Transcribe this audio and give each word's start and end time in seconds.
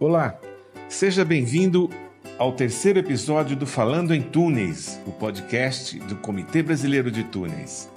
Olá, 0.00 0.38
seja 0.88 1.24
bem-vindo 1.24 1.90
ao 2.38 2.52
terceiro 2.52 3.00
episódio 3.00 3.56
do 3.56 3.66
Falando 3.66 4.14
em 4.14 4.22
Túneis, 4.22 5.00
o 5.04 5.10
podcast 5.10 5.98
do 5.98 6.14
Comitê 6.14 6.62
Brasileiro 6.62 7.10
de 7.10 7.24
Túneis. 7.24 7.90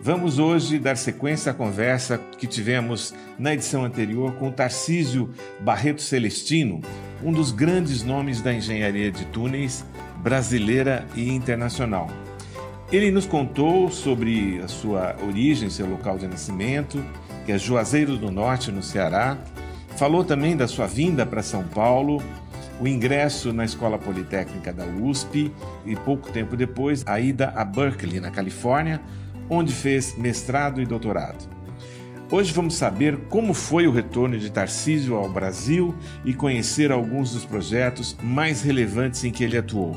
Vamos 0.00 0.40
hoje 0.40 0.80
dar 0.80 0.96
sequência 0.96 1.52
à 1.52 1.54
conversa 1.54 2.18
que 2.38 2.48
tivemos 2.48 3.14
na 3.38 3.54
edição 3.54 3.84
anterior 3.84 4.34
com 4.34 4.50
Tarcísio 4.50 5.32
Barreto 5.60 6.02
Celestino, 6.02 6.80
um 7.22 7.30
dos 7.30 7.52
grandes 7.52 8.02
nomes 8.02 8.40
da 8.40 8.52
engenharia 8.52 9.12
de 9.12 9.24
túneis 9.26 9.84
brasileira 10.16 11.06
e 11.14 11.30
internacional. 11.30 12.10
Ele 12.90 13.12
nos 13.12 13.26
contou 13.26 13.92
sobre 13.92 14.60
a 14.60 14.66
sua 14.66 15.14
origem, 15.24 15.70
seu 15.70 15.88
local 15.88 16.18
de 16.18 16.26
nascimento, 16.26 17.00
que 17.46 17.52
é 17.52 17.58
Juazeiro 17.58 18.16
do 18.16 18.32
Norte, 18.32 18.72
no 18.72 18.82
Ceará. 18.82 19.38
Falou 19.96 20.24
também 20.24 20.56
da 20.56 20.66
sua 20.66 20.88
vinda 20.88 21.24
para 21.24 21.42
São 21.42 21.62
Paulo, 21.62 22.20
o 22.80 22.88
ingresso 22.88 23.52
na 23.52 23.64
Escola 23.64 23.96
Politécnica 23.96 24.72
da 24.72 24.84
USP 24.84 25.52
e 25.86 25.94
pouco 25.94 26.32
tempo 26.32 26.56
depois 26.56 27.04
a 27.06 27.20
ida 27.20 27.52
a 27.54 27.64
Berkeley, 27.64 28.18
na 28.18 28.30
Califórnia, 28.30 29.00
onde 29.48 29.72
fez 29.72 30.18
mestrado 30.18 30.82
e 30.82 30.86
doutorado. 30.86 31.48
Hoje 32.28 32.52
vamos 32.52 32.74
saber 32.74 33.16
como 33.28 33.54
foi 33.54 33.86
o 33.86 33.92
retorno 33.92 34.36
de 34.36 34.50
Tarcísio 34.50 35.14
ao 35.14 35.28
Brasil 35.28 35.94
e 36.24 36.34
conhecer 36.34 36.90
alguns 36.90 37.32
dos 37.32 37.44
projetos 37.44 38.16
mais 38.20 38.62
relevantes 38.62 39.22
em 39.22 39.30
que 39.30 39.44
ele 39.44 39.56
atuou. 39.56 39.96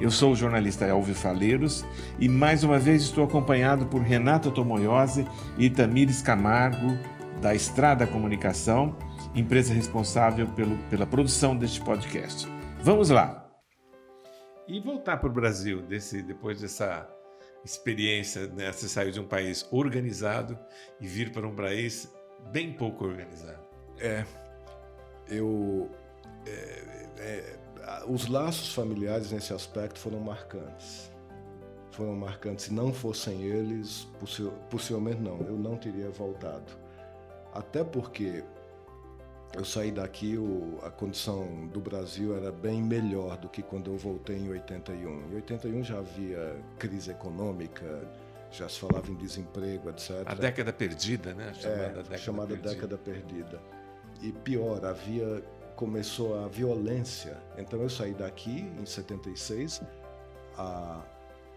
Eu 0.00 0.10
sou 0.10 0.32
o 0.32 0.36
jornalista 0.36 0.86
Elvio 0.86 1.14
Faleiros 1.14 1.84
e 2.18 2.26
mais 2.28 2.64
uma 2.64 2.78
vez 2.78 3.02
estou 3.02 3.24
acompanhado 3.24 3.84
por 3.86 4.00
Renata 4.00 4.50
Tomoyose 4.50 5.26
e 5.58 5.68
Tamires 5.68 6.22
Camargo, 6.22 6.96
da 7.40 7.54
Estrada 7.54 8.06
Comunicação, 8.06 8.96
empresa 9.36 9.74
responsável 9.74 10.48
pelo, 10.48 10.76
pela 10.88 11.06
produção 11.06 11.56
deste 11.56 11.80
podcast. 11.82 12.48
Vamos 12.82 13.10
lá! 13.10 13.46
E 14.66 14.80
voltar 14.80 15.18
para 15.18 15.28
o 15.28 15.32
Brasil 15.32 15.82
desse, 15.82 16.22
depois 16.22 16.60
dessa 16.60 17.08
experiência, 17.64 18.46
né? 18.48 18.72
Você 18.72 18.88
saiu 18.88 19.12
de 19.12 19.20
um 19.20 19.26
país 19.26 19.66
organizado 19.70 20.58
e 21.00 21.06
vir 21.06 21.32
para 21.32 21.46
um 21.46 21.54
país 21.54 22.12
bem 22.50 22.72
pouco 22.72 23.04
organizado. 23.04 23.62
É, 24.00 24.24
eu. 25.28 25.90
É, 26.46 27.08
é, 27.18 27.58
os 28.08 28.26
laços 28.26 28.74
familiares 28.74 29.30
nesse 29.30 29.52
aspecto 29.52 29.98
foram 29.98 30.18
marcantes. 30.20 31.12
Foram 31.92 32.14
marcantes. 32.16 32.66
Se 32.66 32.72
não 32.72 32.92
fossem 32.92 33.42
eles, 33.42 34.08
possivelmente 34.70 35.20
não, 35.20 35.40
eu 35.42 35.56
não 35.56 35.76
teria 35.76 36.10
voltado. 36.10 36.72
Até 37.52 37.84
porque 37.84 38.42
eu 39.54 39.64
saí 39.64 39.90
daqui, 39.90 40.36
o, 40.36 40.78
a 40.82 40.90
condição 40.90 41.66
do 41.68 41.80
Brasil 41.80 42.36
era 42.36 42.52
bem 42.52 42.82
melhor 42.82 43.36
do 43.38 43.48
que 43.48 43.62
quando 43.62 43.90
eu 43.90 43.96
voltei 43.96 44.36
em 44.36 44.48
81. 44.48 45.30
Em 45.30 45.34
81 45.36 45.84
já 45.84 45.98
havia 45.98 46.56
crise 46.78 47.10
econômica, 47.10 48.06
já 48.50 48.68
se 48.68 48.78
falava 48.78 49.10
em 49.10 49.14
desemprego, 49.14 49.88
etc. 49.90 50.22
A 50.26 50.34
década 50.34 50.72
perdida, 50.72 51.34
né? 51.34 51.50
A 51.50 51.54
chamada, 51.54 51.82
é, 51.82 51.88
década, 51.88 52.18
chamada 52.18 52.48
perdida. 52.48 52.74
década 52.74 52.98
perdida. 52.98 53.60
E 54.22 54.32
pior, 54.32 54.84
havia 54.84 55.42
começou 55.76 56.42
a 56.42 56.48
violência. 56.48 57.36
Então 57.56 57.80
eu 57.80 57.90
saí 57.90 58.14
daqui 58.14 58.60
em 58.80 58.86
76, 58.86 59.82
a, 60.56 61.02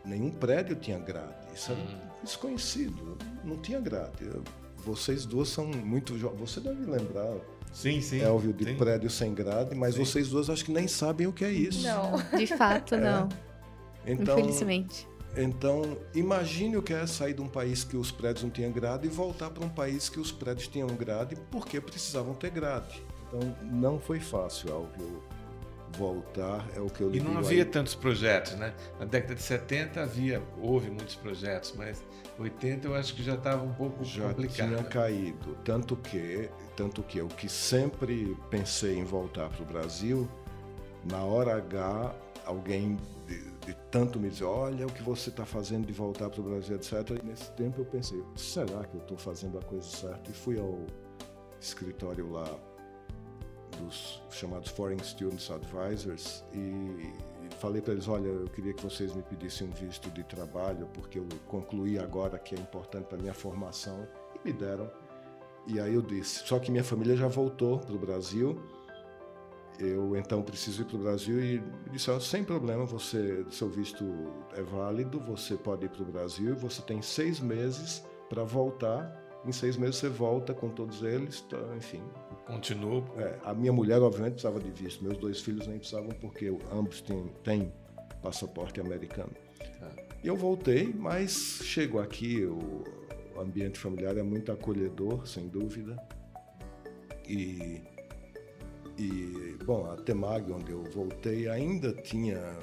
nenhum 0.06 0.30
prédio 0.30 0.76
tinha 0.76 1.00
grade. 1.00 1.34
Isso 1.54 1.72
era 1.72 1.80
uhum. 1.80 2.00
desconhecido, 2.22 3.17
não 3.44 3.58
tinha 3.58 3.80
grade. 3.80 4.30
Vocês 4.76 5.26
duas 5.26 5.50
são 5.50 5.66
muito 5.66 6.17
jovens. 6.17 6.40
Você 6.40 6.60
deve 6.60 6.86
lembrar 6.86 7.36
Sim, 7.72 8.02
sim. 8.02 8.22
Elvio, 8.22 8.52
de 8.52 8.66
sim. 8.66 8.75
prédio 8.75 9.09
sem 9.09 9.34
grade, 9.34 9.75
mas 9.75 9.95
sim. 9.95 10.03
vocês 10.03 10.30
duas 10.30 10.50
acho 10.50 10.66
que 10.66 10.72
nem 10.72 10.88
sabem 10.88 11.28
o 11.28 11.34
que 11.34 11.45
é 11.45 11.52
isso. 11.52 11.83
Não, 11.83 12.14
de 12.38 12.48
fato 12.48 12.95
é. 12.95 12.99
não. 12.99 13.30
Então, 14.05 14.39
Infelizmente. 14.39 15.08
Então, 15.38 15.98
imagine 16.14 16.76
o 16.76 16.82
que 16.82 16.92
é 16.92 17.05
sair 17.05 17.33
de 17.33 17.42
um 17.42 17.48
país 17.48 17.83
que 17.83 17.95
os 17.95 18.11
prédios 18.11 18.43
não 18.43 18.49
tinham 18.49 18.71
grade 18.71 19.05
e 19.05 19.10
voltar 19.10 19.52
para 19.52 19.64
um 19.64 19.70
país 19.70 20.10
que 20.10 20.20
os 20.20 20.32
prédios 20.32 20.67
tinham 20.67 20.88
grade 20.88 21.36
porque 21.52 21.80
precisavam 21.80 22.33
ter 22.33 22.49
grade. 22.49 23.02
Então, 23.27 23.55
não 23.64 23.99
foi 23.99 24.20
fácil, 24.20 24.70
Elvio 24.70 25.22
voltar 25.98 26.67
é 26.76 26.80
o 26.80 26.88
que 26.89 27.02
eu 27.02 27.14
E 27.14 27.20
não 27.20 27.38
havia 27.38 27.64
aí. 27.64 27.70
tantos 27.70 27.95
projetos, 27.95 28.54
né? 28.54 28.73
Na 29.00 29.05
década 29.05 29.36
de 29.36 29.42
70 29.42 30.02
havia, 30.02 30.42
houve 30.61 30.89
muitos 30.89 31.16
projetos, 31.16 31.73
mas 31.77 32.04
80 32.38 32.88
eu 32.88 32.95
acho 32.95 33.14
que 33.16 33.23
já 33.23 33.36
estava 33.36 33.64
um 33.64 33.73
pouco 33.73 34.04
já 34.04 34.30
complicado. 34.30 34.55
Já 34.58 34.67
tinha 34.78 34.83
caído, 34.83 35.58
tanto 35.64 35.95
que, 35.95 36.49
tanto 36.76 37.04
que 37.04 37.17
eu 37.17 37.28
que 37.28 37.49
sempre 37.49 38.38
pensei 38.49 38.98
em 38.98 39.04
voltar 39.04 39.49
para 39.49 39.61
o 39.64 39.66
Brasil, 39.66 40.30
na 41.10 41.23
hora 41.23 41.55
H 41.58 42.14
alguém 42.45 42.98
de, 43.28 43.39
de 43.66 43.73
tanto 43.92 44.20
me 44.20 44.30
dizer, 44.30 44.45
olha 44.45 44.88
o 44.88 44.92
que 44.92 45.04
você 45.04 45.30
está 45.30 45.45
fazendo 45.45 45.86
de 45.86 45.94
voltar 45.94 46.30
para 46.30 46.42
o 46.42 46.44
Brasil, 46.44 46.76
etc. 46.76 46.94
E 47.22 47.26
nesse 47.26 47.52
tempo 47.52 47.82
eu 47.82 47.86
pensei, 47.86 48.23
será 48.36 48.83
que 48.86 48.95
eu 48.95 49.02
estou 49.02 49.17
fazendo 49.17 49.58
a 49.58 49.61
coisa 49.61 49.88
certa? 49.88 50.30
E 50.32 50.33
fui 50.33 50.60
ao 50.60 50.80
escritório 51.60 52.32
lá 52.32 52.49
dos 53.82 54.22
chamados 54.30 54.70
Foreign 54.70 55.04
Students 55.04 55.50
Advisors 55.52 56.44
e, 56.54 57.14
falei 57.60 57.82
para 57.82 57.94
eles, 57.94 58.08
olha, 58.08 58.28
eu 58.28 58.48
queria 58.48 58.73
que 58.73 58.84
vocês 58.84 59.14
me 59.14 59.22
pedissem 59.23 59.67
um 59.67 59.72
visto 59.72 60.10
de 60.12 60.23
trabalho 60.23 60.88
porque 60.94 61.20
eu 61.20 61.28
concluí 61.48 61.98
agora 61.98 62.38
que 62.38 62.56
é 62.56 62.60
importante 62.60 63.06
para 63.06 63.17
minha 63.17 63.34
formação 63.34 64.08
e 64.36 64.48
me 64.48 64.54
deram. 64.54 64.90
E 65.67 65.80
aí 65.80 65.94
eu 65.94 66.02
disse, 66.02 66.48
só 66.48 66.58
que 66.58 66.72
minha 66.72 66.84
família 66.84 67.16
já 67.16 67.28
voltou 67.28 67.80
para 67.80 67.94
o 67.94 68.00
Brasil, 68.00 68.60
eu 69.80 70.16
então 70.16 70.42
preciso 70.42 70.82
ir 70.82 70.86
para 70.86 70.96
o 70.96 71.00
Brasil 71.00 71.42
e 71.42 71.64
disse, 71.92 72.20
sem 72.22 72.44
problema, 72.44 72.86
você, 72.86 73.46
seu 73.50 73.70
visto 73.70 74.06
é 74.54 74.61
válido, 74.61 75.20
você 75.20 75.56
pode 75.56 75.86
ir 75.86 75.90
para 75.90 76.02
o 76.02 76.06
Brasil, 76.06 76.56
você 76.56 76.82
tem 76.82 77.02
seis 77.02 77.40
meses 77.40 78.04
para 78.30 78.44
voltar, 78.44 79.18
em 79.45 79.52
seis 79.52 79.77
meses 79.77 79.98
você 79.98 80.10
volta 80.10 80.54
com 80.54 80.70
todos 80.70 81.04
eles, 81.04 81.42
tá, 81.42 81.58
enfim, 81.77 82.02
Continuou? 82.50 83.05
É, 83.16 83.38
a 83.45 83.54
minha 83.54 83.72
mulher, 83.72 84.02
obviamente, 84.02 84.33
precisava 84.33 84.60
de 84.60 84.72
visto. 84.72 85.04
Meus 85.04 85.20
dois 85.20 85.39
filhos 85.39 85.67
nem 85.67 85.77
precisavam, 85.77 86.10
porque 86.20 86.52
ambos 86.72 87.00
têm, 87.02 87.27
têm 87.44 87.72
passaporte 88.23 88.82
americano. 88.82 89.30
Ah. 89.80 89.92
E 90.23 90.28
eu 90.28 90.36
voltei, 90.36 90.92
mas 90.92 91.61
chego 91.64 91.99
aqui, 91.99 92.44
o 92.44 92.83
ambiente 93.39 93.78
familiar 93.78 94.17
é 94.17 94.23
muito 94.23 94.52
acolhedor, 94.52 95.28
sem 95.28 95.48
dúvida. 95.48 95.95
E, 97.28 97.83
e 98.98 99.55
bom, 99.64 99.86
a 99.86 99.95
Temag, 99.98 100.52
onde 100.52 100.72
eu 100.72 100.83
voltei, 100.86 101.48
ainda 101.48 101.94
tinha 101.94 102.58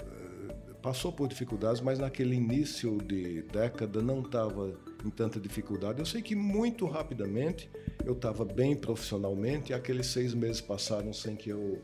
eh, 0.00 0.54
passou 0.82 1.12
por 1.12 1.28
dificuldades, 1.28 1.80
mas 1.80 2.00
naquele 2.00 2.34
início 2.34 2.98
de 2.98 3.42
década 3.42 4.02
não 4.02 4.20
estava 4.20 4.76
em 5.04 5.10
tanta 5.10 5.40
dificuldade. 5.40 5.98
Eu 6.00 6.06
sei 6.06 6.22
que 6.22 6.34
muito 6.34 6.86
rapidamente 6.86 7.70
eu 8.04 8.14
estava 8.14 8.44
bem 8.44 8.74
profissionalmente 8.76 9.72
e 9.72 9.74
aqueles 9.74 10.06
seis 10.06 10.34
meses 10.34 10.60
passaram 10.60 11.12
sem 11.12 11.36
que 11.36 11.50
eu 11.50 11.80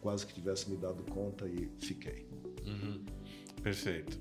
quase 0.00 0.26
que 0.26 0.32
tivesse 0.32 0.70
me 0.70 0.76
dado 0.76 1.02
conta 1.04 1.48
e 1.48 1.68
fiquei. 1.78 2.26
Uhum. 2.64 3.04
Perfeito. 3.62 4.18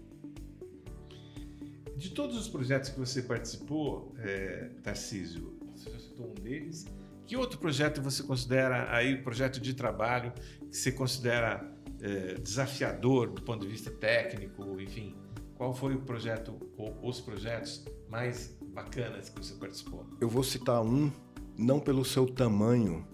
De 1.96 2.10
todos 2.10 2.36
os 2.36 2.48
projetos 2.48 2.90
que 2.90 3.00
você 3.00 3.22
participou, 3.22 4.14
é, 4.18 4.70
Tarcísio, 4.84 5.58
você 5.74 5.90
já 5.92 6.00
citou 6.00 6.30
um 6.32 6.34
deles. 6.34 6.86
Que 7.26 7.38
outro 7.38 7.58
projeto 7.58 8.02
você 8.02 8.22
considera 8.24 8.94
aí 8.94 9.18
projeto 9.22 9.60
de 9.60 9.74
trabalho 9.74 10.34
que 10.70 10.76
você 10.76 10.92
considera 10.92 11.74
é, 12.02 12.34
desafiador 12.36 13.32
do 13.32 13.42
ponto 13.42 13.62
de 13.66 13.72
vista 13.72 13.90
técnico, 13.90 14.80
enfim? 14.80 15.16
Qual 15.56 15.74
foi 15.74 15.96
o 15.96 16.02
projeto 16.02 16.60
ou 16.78 16.98
os 17.02 17.22
projetos 17.22 17.86
mais 18.16 18.56
bacanas 18.74 19.28
que 19.28 19.44
você 19.44 19.54
participou? 19.56 20.06
Eu 20.22 20.30
vou 20.30 20.42
citar 20.42 20.82
um, 20.82 21.12
não 21.58 21.82
pelo 21.82 22.06
seu 22.06 22.26
tamanho 22.26 23.06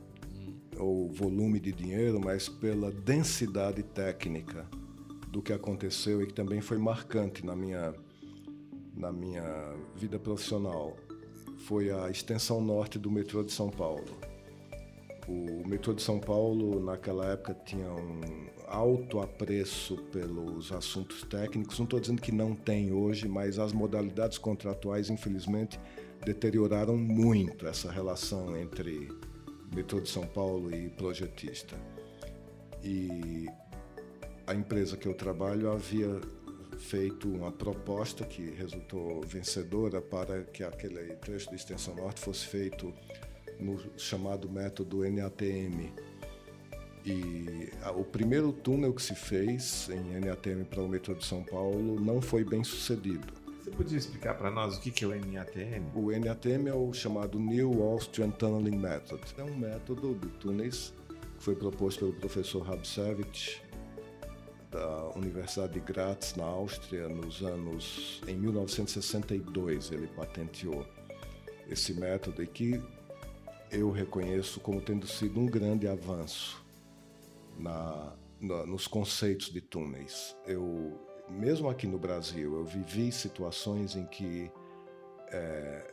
ou 0.78 1.12
volume 1.12 1.60
de 1.60 1.72
dinheiro, 1.72 2.20
mas 2.24 2.48
pela 2.48 2.92
densidade 2.92 3.82
técnica 3.82 4.68
do 5.30 5.42
que 5.42 5.52
aconteceu 5.52 6.22
e 6.22 6.28
que 6.28 6.34
também 6.34 6.62
foi 6.62 6.78
marcante 6.78 7.44
na 7.44 7.56
minha 7.56 7.96
na 8.96 9.12
minha 9.12 9.74
vida 9.96 10.20
profissional. 10.20 10.96
Foi 11.66 11.90
a 11.90 12.10
extensão 12.10 12.62
norte 12.62 13.00
do 13.00 13.10
metrô 13.10 13.44
de 13.44 13.52
São 13.52 13.70
Paulo. 13.70 14.20
O 15.28 15.68
metrô 15.68 15.94
de 15.94 16.04
São 16.04 16.20
Paulo, 16.20 16.80
naquela 16.80 17.26
época, 17.26 17.56
tinha 17.66 17.92
um 17.92 18.22
alto 18.72 19.20
apreço 19.20 19.98
pelos 20.12 20.72
assuntos 20.72 21.24
técnicos. 21.24 21.78
Não 21.78 21.84
estou 21.84 22.00
dizendo 22.00 22.22
que 22.22 22.32
não 22.32 22.56
tem 22.56 22.94
hoje, 22.94 23.28
mas 23.28 23.60
as 23.60 23.74
modalidades 23.74 24.38
contratuais, 24.38 25.10
infelizmente, 25.10 25.80
deterioraram 26.26 26.96
muito 26.96 27.68
essa 27.68 27.92
relação 27.92 28.58
entre 28.58 29.10
metrô 29.76 30.00
de 30.00 30.10
São 30.10 30.26
Paulo 30.26 30.74
e 30.74 30.90
projetista. 30.90 31.76
E 32.84 33.48
a 34.48 34.56
empresa 34.56 34.96
que 34.96 35.08
eu 35.08 35.14
trabalho 35.14 35.72
havia 35.72 36.22
feito 36.78 37.30
uma 37.30 37.52
proposta 37.52 38.26
que 38.26 38.52
resultou 38.52 39.22
vencedora 39.22 40.02
para 40.02 40.44
que 40.44 40.64
aquele 40.64 41.16
trecho 41.18 41.50
de 41.50 41.56
extensão 41.56 41.96
norte 41.96 42.22
fosse 42.22 42.46
feito 42.48 42.94
no 43.60 43.78
chamado 43.98 44.50
método 44.50 45.08
NATM, 45.08 45.94
E 47.06 47.70
o 47.96 48.04
primeiro 48.04 48.52
túnel 48.52 48.94
que 48.94 49.02
se 49.02 49.16
fez 49.16 49.90
em 49.90 50.20
NATM 50.20 50.64
para 50.70 50.82
o 50.82 50.88
metrô 50.88 51.16
de 51.16 51.26
São 51.26 51.44
Paulo 51.44 52.00
não 52.00 52.22
foi 52.22 52.44
bem 52.44 52.64
sucedido. 52.64 53.42
Você 53.60 53.72
podia 53.72 53.98
explicar 53.98 54.36
para 54.36 54.52
nós 54.52 54.78
o 54.78 54.82
que 54.82 55.04
é 55.04 55.08
o 55.08 55.12
NATM? 55.12 55.84
O 55.96 56.12
NATM 56.12 56.68
é 56.68 56.74
o 56.74 56.94
chamado 56.94 57.40
New 57.40 57.84
Austrian 57.84 58.30
Tunneling 58.32 58.78
Method. 58.78 59.22
É 59.38 59.44
um 59.44 59.56
método 59.56 60.16
de 60.16 60.28
túneis 60.40 60.94
que 61.38 61.44
foi 61.44 61.56
proposto 61.56 62.00
pelo 62.00 62.14
professor 62.14 62.72
Habsevich 62.72 63.62
da 64.72 65.10
Universidade 65.16 65.74
de 65.74 65.80
Graz, 65.82 66.34
na 66.36 66.46
Áustria, 66.46 67.10
nos 67.10 67.42
anos 67.42 68.22
em 68.26 68.36
1962 68.38 69.92
ele 69.92 70.08
patenteou 70.08 70.86
esse 71.70 71.94
método 71.94 72.42
e 72.42 72.48
que 72.48 72.82
eu 73.70 73.92
reconheço 73.92 74.60
como 74.60 74.82
tendo 74.82 75.06
sido 75.06 75.40
um 75.40 75.46
grande 75.46 75.88
avanço 75.88 76.61
na, 77.62 78.14
na, 78.40 78.66
nos 78.66 78.88
conceitos 78.88 79.52
de 79.52 79.62
túneis. 79.62 80.36
Eu, 80.46 81.00
mesmo 81.30 81.70
aqui 81.70 81.88
no 81.88 81.98
Brasil, 81.98 82.56
eu 82.56 82.66
vivi 82.66 83.12
situações 83.12 83.96
em 83.96 84.06
que 84.06 84.52
é, 85.32 85.92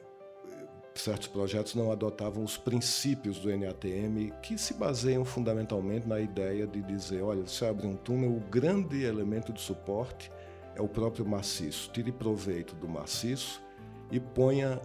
certos 0.94 1.28
projetos 1.28 1.74
não 1.74 1.92
adotavam 1.92 2.42
os 2.42 2.56
princípios 2.56 3.38
do 3.38 3.56
NATM, 3.56 4.32
que 4.42 4.58
se 4.58 4.74
baseiam 4.74 5.24
fundamentalmente 5.24 6.06
na 6.06 6.20
ideia 6.20 6.66
de 6.66 6.82
dizer: 6.82 7.22
olha, 7.22 7.46
você 7.46 7.66
abre 7.66 7.86
um 7.86 7.96
túnel, 7.96 8.30
o 8.30 8.40
grande 8.40 9.04
elemento 9.04 9.52
de 9.52 9.60
suporte 9.60 10.30
é 10.74 10.82
o 10.82 10.88
próprio 10.88 11.26
maciço. 11.26 11.90
Tire 11.92 12.12
proveito 12.12 12.74
do 12.74 12.88
maciço 12.88 13.62
e 14.10 14.18
ponha 14.18 14.80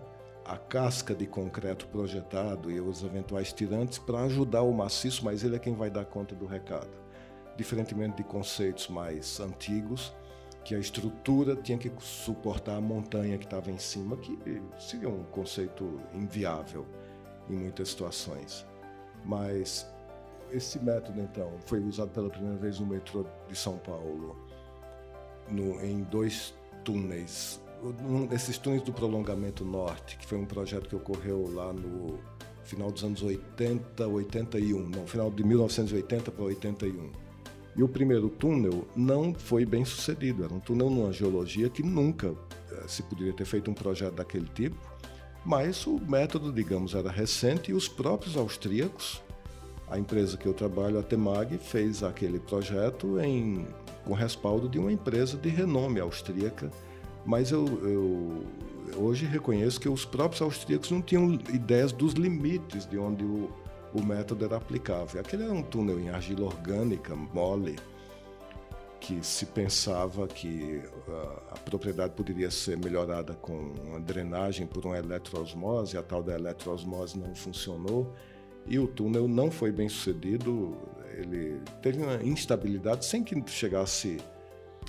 a 0.46 0.58
casca 0.58 1.16
de 1.16 1.26
concreto 1.26 1.88
projetado 1.88 2.70
e 2.70 2.80
os 2.80 3.04
eventuais 3.04 3.54
tirantes 3.54 3.98
para 3.98 4.24
ajudar 4.24 4.62
o 4.62 4.74
maciço, 4.74 5.24
mas 5.24 5.44
ele 5.44 5.56
é 5.56 5.60
quem 5.60 5.74
vai 5.74 5.90
dar 5.90 6.06
conta 6.06 6.36
do 6.36 6.46
recado. 6.46 6.92
Diferentemente 7.56 8.18
de 8.18 8.24
conceitos 8.24 8.88
mais 8.88 9.40
antigos, 9.40 10.14
que 10.64 10.76
a 10.76 10.80
estrutura 10.80 11.56
tinha 11.56 11.78
que 11.78 11.92
suportar 12.00 12.78
a 12.78 12.82
montanha 12.82 13.38
que 13.38 13.46
estava 13.46 13.70
em 13.70 13.78
cima, 13.78 14.18
que 14.18 14.38
seria 14.80 15.10
um 15.10 15.24
conceito 15.26 16.00
inviável 16.14 16.86
em 17.50 17.56
muitas 17.56 17.90
situações. 17.90 18.66
Mas 19.26 19.88
esse 20.52 20.80
método, 20.80 21.20
então, 21.20 21.52
foi 21.66 21.80
usado 21.80 22.12
pela 22.12 22.30
primeira 22.30 22.58
vez 22.58 22.80
no 22.80 22.86
metrô 22.86 23.26
de 23.48 23.56
São 23.56 23.78
Paulo, 23.78 24.38
no, 25.50 25.84
em 25.84 26.04
dois 26.04 26.54
túneis 26.84 27.63
desses 28.30 28.58
túneis 28.58 28.82
do 28.82 28.94
prolongamento 28.94 29.66
norte, 29.66 30.18
que 30.18 30.26
foi 30.26 30.38
um 30.38 30.46
projeto 30.46 30.88
que 30.88 30.96
ocorreu 30.96 31.52
lá 31.54 31.74
no 31.74 32.20
final 32.64 32.92
dos 32.92 33.04
anos 33.04 33.22
80, 33.22 34.08
81, 34.08 34.90
não, 34.90 35.06
final 35.06 35.30
de 35.30 35.44
1980 35.44 36.32
para 36.32 36.44
81. 36.46 37.12
E 37.76 37.84
o 37.84 37.88
primeiro 37.88 38.30
túnel 38.30 38.88
não 38.96 39.34
foi 39.34 39.66
bem 39.66 39.84
sucedido, 39.84 40.44
era 40.44 40.54
um 40.54 40.60
túnel 40.60 40.90
numa 40.90 41.12
geologia 41.12 41.70
que 41.70 41.82
nunca 41.82 42.36
eh, 42.72 42.84
se 42.88 43.02
poderia 43.04 43.34
ter 43.34 43.46
feito 43.46 43.70
um 43.72 43.74
projeto 43.74 44.14
daquele 44.14 44.48
tipo, 44.54 44.78
mas 45.44 45.86
o 45.86 46.00
método, 46.00 46.54
digamos, 46.54 46.94
era 46.94 47.12
recente 47.12 47.72
e 47.72 47.74
os 47.74 47.88
próprios 47.88 48.38
austríacos, 48.38 49.22
a 49.90 50.00
empresa 50.00 50.38
que 50.38 50.46
eu 50.46 50.54
trabalho, 50.54 51.00
a 51.00 51.04
Temag, 51.04 51.58
fez 51.58 52.04
aquele 52.04 52.40
projeto 52.40 53.20
em, 53.20 53.68
com 54.06 54.14
respaldo 54.14 54.70
de 54.70 54.80
uma 54.80 54.92
empresa 54.92 55.36
de 55.36 55.50
renome 55.50 56.00
austríaca 56.00 56.72
mas 57.26 57.52
eu, 57.52 57.66
eu 57.88 58.44
hoje 58.98 59.26
reconheço 59.26 59.80
que 59.80 59.90
os 59.90 60.06
próprios 60.06 60.42
austríacos 60.42 60.92
não 60.92 61.02
tinham 61.02 61.34
ideias 61.34 61.92
dos 61.92 62.14
limites 62.14 62.86
de 62.86 62.98
onde 62.98 63.24
o, 63.24 63.50
o 63.94 64.04
método 64.04 64.46
era 64.46 64.58
aplicável. 64.58 65.22
Aquele 65.22 65.44
era 65.44 65.54
um 65.54 65.64
túnel 65.64 66.00
em 66.00 66.10
argila 66.10 66.46
orgânica, 66.46 67.16
mole, 67.16 67.78
que 69.00 69.26
se 69.26 69.46
pensava 69.46 70.28
que 70.28 70.82
uh, 71.08 71.12
a 71.52 71.60
propriedade 71.60 72.14
poderia 72.14 72.50
ser 72.50 72.78
melhorada 72.78 73.34
com 73.34 73.74
uma 73.86 74.00
drenagem 74.00 74.66
por 74.66 74.86
uma 74.86 74.98
eletroosmose, 74.98 75.98
a 75.98 76.04
tal 76.04 76.24
da 76.24 76.34
eletroosmose 76.34 77.20
não 77.20 77.36
funcionou 77.36 78.14
e 78.66 78.80
o 78.80 78.88
túnel 78.88 79.28
não 79.28 79.52
foi 79.52 79.72
bem 79.72 79.90
sucedido, 79.90 80.78
ele 81.18 81.62
teve 81.82 82.02
uma 82.02 82.24
instabilidade 82.24 83.06
sem 83.06 83.24
que 83.24 83.44
chegasse 83.52 84.22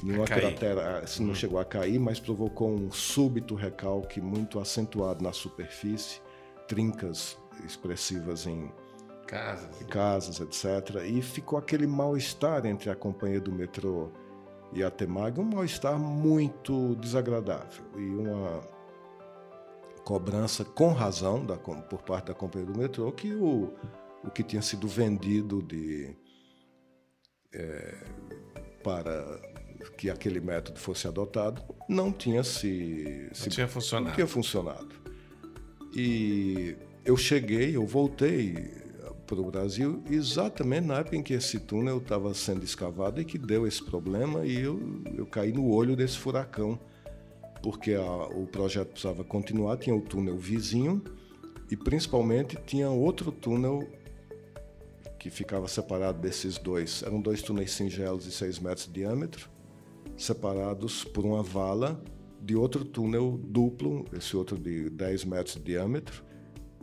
Nenhuma 0.05 0.27
cratera 0.27 1.03
ah, 1.03 1.21
não 1.21 1.29
uhum. 1.29 1.35
chegou 1.35 1.59
a 1.59 1.65
cair, 1.65 1.99
mas 1.99 2.21
provocou 2.21 2.69
um 2.69 2.93
súbito 2.93 3.55
recalque 3.55 4.21
muito 4.21 4.61
acentuado 4.61 5.25
na 5.25 5.33
superfície, 5.33 6.21
trincas 6.69 7.39
expressivas 7.65 8.47
em 8.47 8.71
casas, 9.27 9.87
casas 9.89 10.41
etc. 10.41 11.03
E 11.07 11.23
ficou 11.23 11.59
aquele 11.59 11.87
mal-estar 11.87 12.67
entre 12.67 12.91
a 12.91 12.95
companhia 12.95 13.41
do 13.41 13.51
metrô 13.51 14.13
e 14.75 14.85
a 14.85 14.91
Temag, 14.91 15.41
um 15.41 15.45
mal-estar 15.45 15.99
muito 15.99 16.95
desagradável 16.97 17.85
e 17.97 18.15
uma 18.15 18.61
cobrança 20.05 20.67
com 20.67 20.93
razão 20.93 21.47
da, 21.47 21.57
por 21.57 22.03
parte 22.03 22.27
da 22.27 22.35
companhia 22.35 22.71
do 22.71 22.79
metrô 22.79 23.11
que 23.11 23.33
o, 23.33 23.73
o 24.23 24.31
que 24.31 24.43
tinha 24.43 24.61
sido 24.61 24.87
vendido 24.87 25.63
de 25.63 26.15
é, 27.55 28.05
para 28.83 29.54
que 29.93 30.11
aquele 30.11 30.41
método 30.41 30.79
fosse 30.79 31.07
adotado, 31.07 31.63
não 31.89 32.13
tinha 32.13 32.43
se, 32.43 33.27
não 33.29 33.35
se 33.35 33.51
tinha 33.51 33.69
funcionado. 33.69 34.09
Não 34.09 34.15
tinha 34.15 34.27
funcionado. 34.27 34.89
E 35.95 36.77
eu 37.05 37.17
cheguei, 37.17 37.77
eu 37.77 37.87
voltei 37.87 38.73
para 39.27 39.41
o 39.41 39.51
Brasil 39.51 40.03
exatamente 40.11 40.87
na 40.87 40.99
época 40.99 41.17
em 41.17 41.23
que 41.23 41.35
esse 41.35 41.59
túnel 41.59 41.99
estava 41.99 42.35
sendo 42.35 42.65
escavado 42.65 43.21
e 43.21 43.25
que 43.25 43.39
deu 43.39 43.67
esse 43.67 43.83
problema 43.83 44.45
e 44.45 44.61
eu, 44.61 44.81
eu 45.17 45.27
caí 45.27 45.53
no 45.53 45.71
olho 45.71 45.97
desse 45.97 46.19
furacão 46.19 46.79
porque 47.63 47.95
a, 47.95 48.27
o 48.27 48.47
projeto 48.47 48.89
precisava 48.89 49.25
continuar, 49.25 49.79
tinha 49.79 49.97
o 49.97 50.01
túnel 50.03 50.37
vizinho 50.37 51.03
e 51.71 51.77
principalmente 51.77 52.59
tinha 52.67 52.91
outro 52.91 53.33
túnel 53.33 53.89
que 55.19 55.31
ficava 55.31 55.67
separado 55.67 56.21
desses 56.21 56.59
dois. 56.59 57.03
Eram 57.03 57.19
dois 57.19 57.41
túneis 57.41 57.73
singelos 57.73 58.25
de 58.25 58.33
6 58.33 58.59
metros 58.59 58.87
de 58.87 58.93
diâmetro 58.93 59.49
separados 60.17 61.05
por 61.05 61.25
uma 61.25 61.43
vala 61.43 62.03
de 62.41 62.55
outro 62.55 62.85
túnel 62.85 63.41
duplo, 63.43 64.05
esse 64.13 64.37
outro 64.37 64.59
de 64.59 64.91
10 64.91 65.25
metros 65.25 65.55
de 65.57 65.63
diâmetro, 65.63 66.23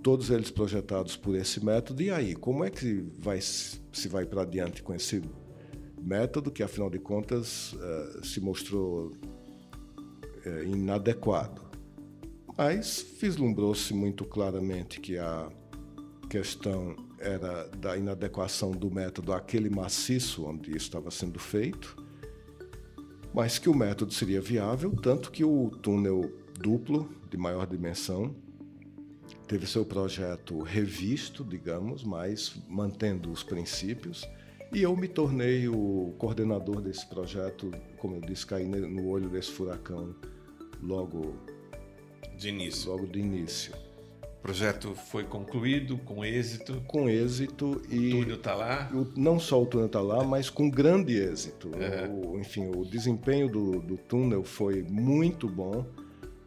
todos 0.02 0.32
eles 0.32 0.50
projetados 0.50 1.16
por 1.16 1.36
esse 1.36 1.64
método. 1.64 2.02
E 2.02 2.10
aí, 2.10 2.36
como 2.36 2.64
é 2.64 2.70
que 2.70 3.06
vai, 3.20 3.40
se 3.40 4.08
vai 4.10 4.26
para 4.26 4.42
adiante 4.42 4.82
com 4.82 4.94
esse 4.94 5.22
método 6.02 6.50
que, 6.50 6.64
afinal 6.64 6.90
de 6.90 6.98
contas, 6.98 7.74
uh, 7.74 8.26
se 8.26 8.42
mostrou 8.42 9.12
uh, 10.46 10.64
inadequado? 10.66 11.62
Mas 12.58 13.06
vislumbrou-se 13.20 13.94
muito 13.94 14.26
claramente 14.26 15.00
que 15.00 15.18
a 15.18 15.48
questão 16.28 16.96
era 17.20 17.68
da 17.78 17.96
inadequação 17.96 18.72
do 18.72 18.90
método 18.90 19.32
àquele 19.32 19.70
maciço 19.70 20.46
onde 20.46 20.76
estava 20.76 21.12
sendo 21.12 21.38
feito 21.38 22.01
mas 23.34 23.58
que 23.58 23.70
o 23.70 23.76
método 23.76 24.14
seria 24.14 24.42
viável, 24.42 24.96
tanto 25.02 25.32
que 25.32 25.44
o 25.44 25.70
túnel 25.82 26.32
duplo 26.60 27.10
de 27.30 27.38
maior 27.38 27.66
dimensão 27.66 28.36
teve 29.48 29.66
seu 29.68 29.86
projeto 29.86 30.62
revisto, 30.62 31.44
digamos, 31.44 32.04
mas 32.04 32.56
mantendo 32.68 33.32
os 33.32 33.44
princípios. 33.44 34.28
E 34.74 34.82
eu 34.82 34.96
me 34.96 35.08
tornei 35.08 35.68
o 35.68 36.14
coordenador 36.18 36.82
desse 36.82 37.06
projeto, 37.06 37.72
como 37.98 38.16
eu 38.16 38.22
disse, 38.22 38.46
caí 38.46 38.66
no 38.66 39.08
olho 39.08 39.30
desse 39.30 39.52
furacão 39.52 40.16
logo 40.82 41.36
de 42.38 42.50
início. 42.50 42.92
Logo 42.92 43.08
de 43.08 43.20
início. 43.20 43.91
O 44.42 44.50
projeto 44.52 44.96
foi 44.96 45.24
concluído 45.24 46.00
com 46.00 46.26
êxito. 46.26 46.82
Com 46.88 47.08
êxito 47.08 47.80
e. 47.88 48.08
O 48.08 48.22
túnel 48.22 48.36
está 48.38 48.56
lá? 48.56 48.90
O, 48.92 49.08
não 49.16 49.40
só 49.40 49.62
o 49.62 49.68
túnel 49.68 49.86
está 49.86 50.02
lá, 50.02 50.24
mas 50.24 50.50
com 50.50 50.68
grande 50.68 51.16
êxito. 51.16 51.70
O, 52.10 52.40
enfim, 52.40 52.72
o 52.76 52.84
desempenho 52.84 53.48
do, 53.48 53.80
do 53.80 53.98
túnel 53.98 54.44
foi 54.44 54.82
muito 54.82 55.48
bom, 55.48 55.86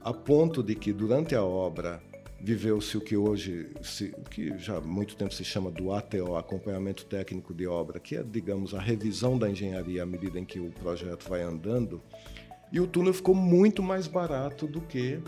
a 0.01 0.13
ponto 0.13 0.61
de 0.61 0.75
que 0.75 0.93
durante 0.93 1.37
a 1.37 1.45
obra 1.45 2.03
viveu-se 2.41 2.97
o 2.99 3.01
que 3.01 3.17
hoje, 3.17 3.71
se, 3.81 4.13
que 4.29 4.59
já 4.59 4.79
há 4.79 4.81
muito 4.81 5.15
tempo 5.15 5.33
se 5.33 5.45
chama 5.45 5.71
do 5.71 5.93
ATO, 5.93 6.35
Acompanhamento 6.35 7.07
Técnico 7.07 7.55
de 7.55 7.69
Obra, 7.69 8.01
que 8.01 8.17
é, 8.17 8.25
digamos, 8.25 8.75
a 8.75 8.81
revisão 8.81 9.39
da 9.39 9.49
engenharia 9.49 10.03
à 10.03 10.07
medida 10.07 10.37
em 10.37 10.45
que 10.45 10.59
o 10.59 10.69
projeto 10.73 11.29
vai 11.29 11.43
andando. 11.43 12.03
E 12.73 12.81
o 12.81 12.89
túnel 12.89 13.15
ficou 13.15 13.37
muito 13.37 13.85
mais 13.85 14.09
barato 14.09 14.67
do 14.67 14.81
que 14.81 15.21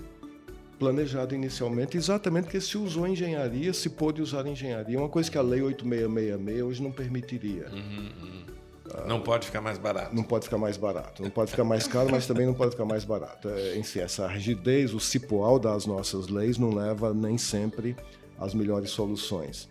planejado 0.78 1.34
inicialmente, 1.34 1.96
exatamente 1.96 2.44
porque 2.44 2.60
se 2.60 2.76
usou 2.76 3.06
engenharia, 3.06 3.72
se 3.72 3.88
pôde 3.90 4.20
usar 4.20 4.46
engenharia, 4.46 4.98
uma 4.98 5.08
coisa 5.08 5.30
que 5.30 5.38
a 5.38 5.42
Lei 5.42 5.62
8666 5.62 6.62
hoje 6.62 6.82
não 6.82 6.92
permitiria. 6.92 7.68
Uhum, 7.72 8.10
uhum. 8.22 8.46
Não 9.06 9.20
pode 9.20 9.46
ficar 9.46 9.60
mais 9.60 9.78
barato. 9.78 10.14
Não 10.14 10.22
pode 10.22 10.44
ficar 10.44 10.58
mais 10.58 10.76
barato. 10.76 11.22
Não 11.22 11.30
pode 11.30 11.50
ficar 11.50 11.64
mais 11.64 11.86
caro, 11.88 12.08
mas 12.10 12.26
também 12.26 12.46
não 12.46 12.54
pode 12.54 12.70
ficar 12.70 12.84
mais 12.84 13.04
barato. 13.04 13.48
É, 13.48 13.76
enfim, 13.76 13.98
essa 13.98 14.26
rigidez, 14.28 14.94
o 14.94 15.00
cipoal 15.00 15.58
das 15.58 15.86
nossas 15.86 16.28
leis 16.28 16.56
não 16.56 16.72
leva 16.72 17.12
nem 17.12 17.36
sempre 17.36 17.96
às 18.38 18.54
melhores 18.54 18.90
soluções. 18.90 19.68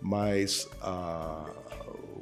Mas 0.00 0.68
a, 0.80 1.46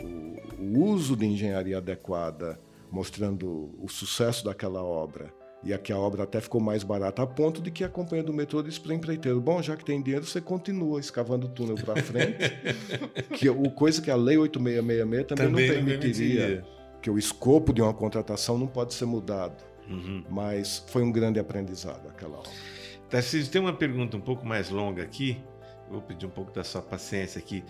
o 0.01 0.39
o 0.59 0.85
uso 0.85 1.17
de 1.17 1.25
engenharia 1.25 1.79
adequada, 1.79 2.61
mostrando 2.91 3.71
o 3.81 3.89
sucesso 3.89 4.45
daquela 4.45 4.83
obra, 4.83 5.33
e 5.63 5.73
aqui 5.73 5.93
a 5.93 5.99
obra 5.99 6.23
até 6.23 6.41
ficou 6.41 6.61
mais 6.61 6.85
barata, 6.85 7.23
a 7.23 7.27
ponto 7.27 7.61
de 7.61 7.71
que 7.71 7.83
a 7.83 7.89
companhia 7.89 8.23
do 8.23 8.33
metrô 8.33 8.63
disse 8.63 8.81
para 8.81 8.91
o 8.91 8.95
empreiteiro: 8.95 9.41
bom, 9.41 9.61
já 9.61 9.77
que 9.77 9.85
tem 9.85 10.01
dinheiro, 10.01 10.25
você 10.25 10.41
continua 10.41 11.01
escavando 11.01 11.47
o 11.47 11.51
túnel 11.51 11.75
para 11.77 12.01
frente, 12.03 12.39
que 13.35 13.49
o 13.49 13.71
coisa 13.71 14.01
que 14.01 14.11
a 14.11 14.17
Lei 14.17 14.39
8666 14.39 15.27
também, 15.27 15.53
também 15.53 15.69
não 15.69 15.75
permitiria, 15.75 16.47
permitiria, 16.47 16.65
que 17.03 17.11
o 17.11 17.19
escopo 17.19 17.73
de 17.73 17.83
uma 17.83 17.93
contratação 17.93 18.57
não 18.57 18.67
pode 18.67 18.95
ser 18.95 19.07
mudado. 19.07 19.65
Uhum. 19.89 20.23
Mas 20.29 20.85
foi 20.89 21.03
um 21.03 21.11
grande 21.11 21.41
aprendizado 21.41 22.09
aquela 22.09 22.39
obra. 22.39 22.51
Tarcísio, 23.09 23.51
tem 23.51 23.61
uma 23.61 23.73
pergunta 23.73 24.17
um 24.17 24.21
pouco 24.21 24.47
mais 24.47 24.69
longa 24.69 25.03
aqui. 25.03 25.39
Vou 25.91 26.03
pedir 26.03 26.27
um 26.27 26.31
pouco 26.31 26.53
da 26.53 26.63
sua 26.63 26.83
paciência 26.83 27.39
aqui. 27.39 27.65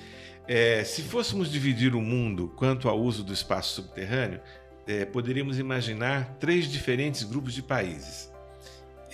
É, 0.47 0.83
se 0.83 1.03
fôssemos 1.03 1.51
dividir 1.51 1.95
o 1.95 2.01
mundo 2.01 2.53
quanto 2.57 2.89
ao 2.89 2.99
uso 2.99 3.23
do 3.23 3.33
espaço 3.33 3.75
subterrâneo, 3.75 4.41
é, 4.89 5.05
poderíamos 5.05 5.59
imaginar 5.59 6.37
três 6.41 6.67
diferentes 6.67 7.23
grupos 7.23 7.53
de 7.53 7.63
países. 7.63 8.33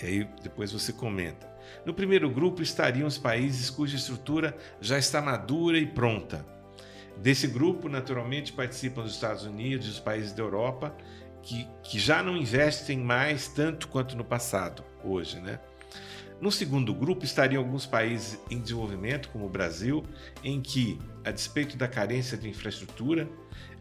E 0.01 0.05
aí 0.05 0.29
depois 0.41 0.71
você 0.71 0.93
comenta. 0.93 1.53
No 1.85 1.93
primeiro 1.93 2.29
grupo 2.29 2.61
estariam 2.61 3.05
os 3.05 3.17
países 3.17 3.69
cuja 3.69 3.97
estrutura 3.97 4.55
já 4.79 4.97
está 4.97 5.21
madura 5.21 5.77
e 5.77 5.85
pronta. 5.85 6.45
Desse 7.17 7.47
grupo, 7.47 7.89
naturalmente, 7.89 8.53
participam 8.53 9.03
os 9.03 9.13
Estados 9.13 9.43
Unidos 9.43 9.87
e 9.87 9.89
os 9.89 9.99
países 9.99 10.31
da 10.31 10.43
Europa, 10.43 10.95
que, 11.41 11.67
que 11.83 11.99
já 11.99 12.23
não 12.23 12.35
investem 12.35 12.97
mais 12.97 13.47
tanto 13.47 13.87
quanto 13.89 14.15
no 14.15 14.23
passado, 14.23 14.83
hoje, 15.03 15.39
né? 15.39 15.59
No 16.39 16.51
segundo 16.51 16.93
grupo 16.93 17.23
estariam 17.23 17.63
alguns 17.63 17.85
países 17.85 18.37
em 18.49 18.59
desenvolvimento, 18.59 19.29
como 19.29 19.45
o 19.45 19.49
Brasil, 19.49 20.03
em 20.43 20.61
que, 20.61 20.99
a 21.23 21.31
despeito 21.31 21.77
da 21.77 21.87
carência 21.87 22.37
de 22.37 22.49
infraestrutura, 22.49 23.27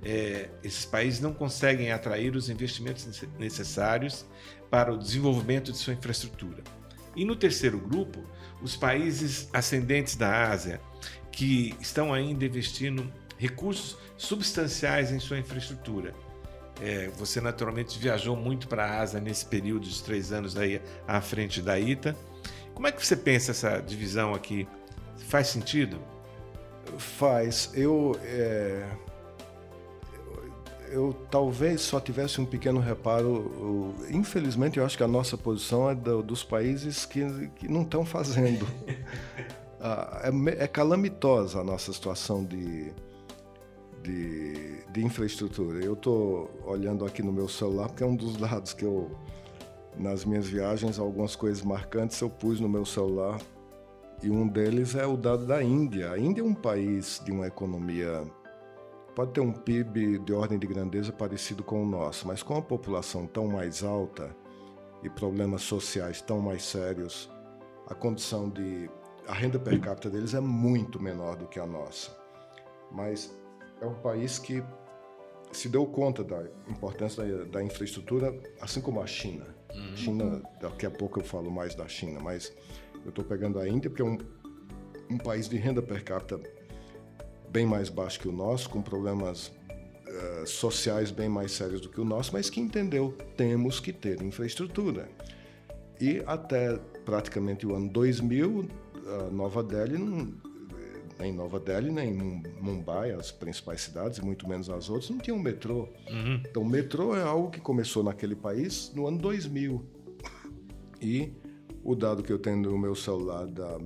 é, 0.03 0.49
esses 0.63 0.85
países 0.85 1.21
não 1.21 1.33
conseguem 1.33 1.91
atrair 1.91 2.37
os 2.37 2.49
investimentos 2.49 3.25
necessários 3.39 4.25
para 4.71 4.93
o 4.93 4.99
desenvolvimento 4.99 5.73
de 5.73 5.79
sua 5.79 5.95
infraestrutura. 5.95 6.63
E 7.17 7.25
no 7.25 7.35
terceiro 7.35 7.79
grupo, 7.79 8.21
os 8.63 8.77
países 8.77 9.49
ascendentes 9.53 10.17
da 10.17 10.49
Ásia, 10.51 10.81
que 11.31 11.75
estão 11.81 12.13
ainda 12.13 12.45
investindo 12.45 13.11
recursos 13.37 13.97
substanciais 14.17 15.11
em 15.11 15.19
sua 15.19 15.39
infraestrutura. 15.39 16.15
É, 16.81 17.09
você 17.17 17.41
naturalmente 17.41 17.99
viajou 17.99 18.37
muito 18.37 18.67
para 18.67 18.85
a 18.85 19.01
Ásia 19.01 19.21
nesse 19.21 19.47
período 19.47 19.87
de 19.87 20.03
três 20.03 20.33
anos 20.33 20.57
aí 20.57 20.81
à 21.07 21.21
frente 21.21 21.63
da 21.63 21.79
ITA. 21.79 22.17
Como 22.75 22.87
é 22.87 22.93
que 22.93 23.05
você 23.05 23.17
pensa 23.17 23.53
essa 23.53 23.81
divisão 23.81 24.35
aqui? 24.35 24.67
Faz 25.17 25.49
sentido? 25.49 25.99
Faz. 26.99 27.71
Eu, 27.75 28.19
é, 28.23 28.87
eu 30.91 31.13
talvez 31.31 31.81
só 31.81 32.01
tivesse 32.01 32.41
um 32.41 32.45
pequeno 32.45 32.81
reparo. 32.81 33.95
Infelizmente, 34.11 34.79
eu 34.79 34.85
acho 34.85 34.97
que 34.97 35.03
a 35.03 35.09
nossa 35.09 35.37
posição 35.37 35.91
é 35.91 35.95
do, 35.95 36.23
dos 36.23 36.45
países 36.45 37.05
que, 37.05 37.49
que 37.57 37.69
não 37.69 37.83
estão 37.83 38.05
fazendo. 38.05 38.67
Ah, 39.87 40.23
é, 40.25 40.65
é, 40.65 40.67
calamitosa 40.67 41.61
a 41.61 41.65
nossa 41.65 41.93
situação 41.93 42.43
de, 42.43 42.91
de, 44.03 44.83
de 44.91 45.05
infraestrutura. 45.05 45.85
Eu 45.85 45.93
estou 45.93 46.51
olhando 46.65 47.05
aqui 47.05 47.23
no 47.23 47.31
meu 47.31 47.47
celular, 47.51 47.89
porque 47.89 48.03
é 48.03 48.07
um 48.07 48.17
dos 48.17 48.35
dados 48.39 48.73
que 48.73 48.83
eu, 48.83 49.11
nas 49.99 50.25
minhas 50.25 50.47
viagens, 50.47 50.99
algumas 50.99 51.37
coisas 51.37 51.63
marcantes 51.63 52.21
eu 52.21 52.31
pus 52.31 52.61
no 52.61 52.69
meu 52.69 52.85
celular. 52.85 53.41
E 54.23 54.31
um 54.31 54.47
deles 54.47 54.95
é 54.95 55.07
o 55.07 55.17
dado 55.17 55.47
da 55.47 55.63
Índia. 55.63 56.13
A 56.13 56.19
Índia 56.19 56.41
é 56.41 56.45
um 56.45 56.55
país 56.55 57.21
de 57.25 57.33
uma 57.33 57.47
economia 57.47 58.25
pode 59.15 59.33
ter 59.33 59.41
um 59.41 59.53
PIB 59.53 60.19
de 60.19 60.33
ordem 60.33 60.59
de 60.59 60.67
grandeza 60.67 61.13
parecido 61.13 61.63
com 61.63 61.83
o 61.83 61.87
nosso, 61.87 62.27
mas 62.27 62.43
com 62.43 62.57
a 62.57 62.63
população 62.63 63.27
tão 63.27 63.47
mais 63.47 63.83
alta 63.85 64.35
e 65.03 65.09
problemas 65.09 65.63
sociais 65.63 66.21
tão 66.21 66.41
mais 66.41 66.65
sérios, 66.65 67.31
a 67.87 67.95
condição 67.95 68.49
de 68.51 68.91
a 69.27 69.33
renda 69.33 69.59
per 69.59 69.81
capita 69.81 70.11
deles 70.11 70.35
é 70.35 70.41
muito 70.41 71.01
menor 71.01 71.37
do 71.37 71.47
que 71.47 71.61
a 71.61 71.67
nossa. 71.67 72.11
Mas 72.91 73.35
é 73.81 73.87
um 73.87 73.95
país 73.95 74.39
que 74.39 74.63
se 75.53 75.69
deu 75.69 75.87
conta 75.87 76.25
da 76.25 76.43
importância 76.69 77.25
da, 77.25 77.45
da 77.45 77.63
infraestrutura, 77.63 78.37
assim 78.61 78.81
como 78.81 79.01
a 79.01 79.07
China. 79.07 79.54
Uhum. 79.75 79.97
China, 79.97 80.43
daqui 80.61 80.87
a 80.87 80.91
pouco 80.91 81.21
eu 81.21 81.25
falo 81.25 81.51
mais 81.51 81.75
da 81.75 81.87
China, 81.89 82.21
mas 82.21 82.53
eu 83.05 83.11
estou 83.11 83.25
pegando 83.25 83.59
a 83.59 83.69
Índia 83.69 83.91
porque 83.91 84.03
é 84.03 84.05
um, 84.05 84.19
um 85.11 85.19
país 85.19 85.49
de 85.49 85.57
renda 85.57 85.83
per 85.83 86.03
capita 86.05 86.41
bem 87.51 87.67
mais 87.67 87.89
baixo 87.89 88.19
que 88.21 88.29
o 88.29 88.33
nosso, 88.33 88.69
com 88.71 88.83
problemas 88.83 89.49
uh, 89.49 90.47
sociais 90.47 91.11
bem 91.11 91.29
mais 91.29 91.53
sérios 91.53 91.81
do 91.81 91.89
que 91.89 92.01
o 92.01 92.05
nosso, 92.05 92.33
mas 92.33 92.51
que 92.51 92.61
entendeu 92.61 93.17
temos 93.37 93.79
que 93.79 93.93
ter 93.93 94.23
infraestrutura. 94.23 95.09
E 96.01 96.23
até 96.27 96.77
praticamente 97.05 97.67
o 97.67 97.75
ano 97.75 97.89
2000, 97.89 98.69
Nova 99.31 99.63
Delhi 99.63 99.99
não, 99.99 100.33
nem 101.19 101.33
Nova 101.33 101.61
Delhi, 101.61 101.91
nem 101.91 102.13
Mumbai, 102.61 103.13
as 103.13 103.31
principais 103.31 103.81
cidades, 103.83 104.19
e 104.19 104.25
muito 104.25 104.49
menos 104.49 104.69
as 104.69 104.89
outras, 104.89 105.11
não 105.11 105.19
tinham 105.19 105.39
metrô. 105.39 105.89
Uhum. 106.11 106.43
Então, 106.49 106.63
o 106.63 106.69
metrô 106.69 107.15
é 107.17 107.23
algo 107.23 107.51
que 107.51 107.61
começou 107.61 108.03
naquele 108.03 108.35
país 108.35 108.93
no 108.95 109.07
ano 109.07 109.19
2000. 109.19 109.85
E 111.01 111.33
o 111.83 111.95
dado 111.95 112.23
que 112.23 112.33
eu 112.33 112.39
tenho 112.39 112.57
no 112.57 112.79
meu 112.79 112.95
celular 112.95 113.47
da 113.47 113.79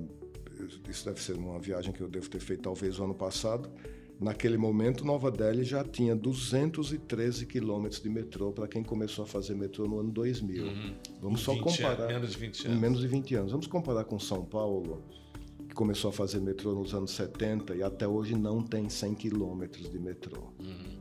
isso 0.89 1.05
deve 1.05 1.21
ser 1.21 1.33
uma 1.33 1.59
viagem 1.59 1.93
que 1.93 2.01
eu 2.01 2.09
devo 2.09 2.29
ter 2.29 2.39
feito 2.39 2.63
talvez 2.63 2.99
o 2.99 3.03
ano 3.03 3.13
passado. 3.13 3.69
Naquele 4.19 4.57
momento, 4.57 5.05
Nova 5.05 5.31
Delhi 5.31 5.63
já 5.63 5.81
tinha 5.81 6.13
213 6.13 7.45
quilômetros 7.45 8.01
de 8.01 8.09
metrô 8.09 8.51
para 8.51 8.67
quem 8.67 8.83
começou 8.83 9.23
a 9.23 9.27
fazer 9.27 9.55
metrô 9.55 9.87
no 9.87 9.99
ano 9.99 10.11
2000. 10.11 10.65
Uhum. 10.65 10.95
Vamos 11.21 11.39
só 11.39 11.55
comparar. 11.57 12.11
Anos, 12.11 12.11
menos 12.11 12.31
de 12.31 12.37
20 12.37 12.65
anos. 12.65 12.77
Em 12.77 12.81
menos 12.81 12.99
de 12.99 13.07
20 13.07 13.35
anos. 13.35 13.51
Vamos 13.51 13.67
comparar 13.67 14.03
com 14.03 14.19
São 14.19 14.43
Paulo, 14.43 15.01
começou 15.79 16.09
a 16.09 16.11
fazer 16.11 16.41
metrô 16.41 16.73
nos 16.73 16.93
anos 16.93 17.11
70 17.11 17.73
e 17.73 17.81
até 17.81 18.05
hoje 18.05 18.35
não 18.35 18.61
tem 18.61 18.89
100 18.89 19.15
quilômetros 19.15 19.89
de 19.89 19.97
metrô. 19.97 20.51
Uhum. 20.59 20.67
Uhum. 20.67 20.97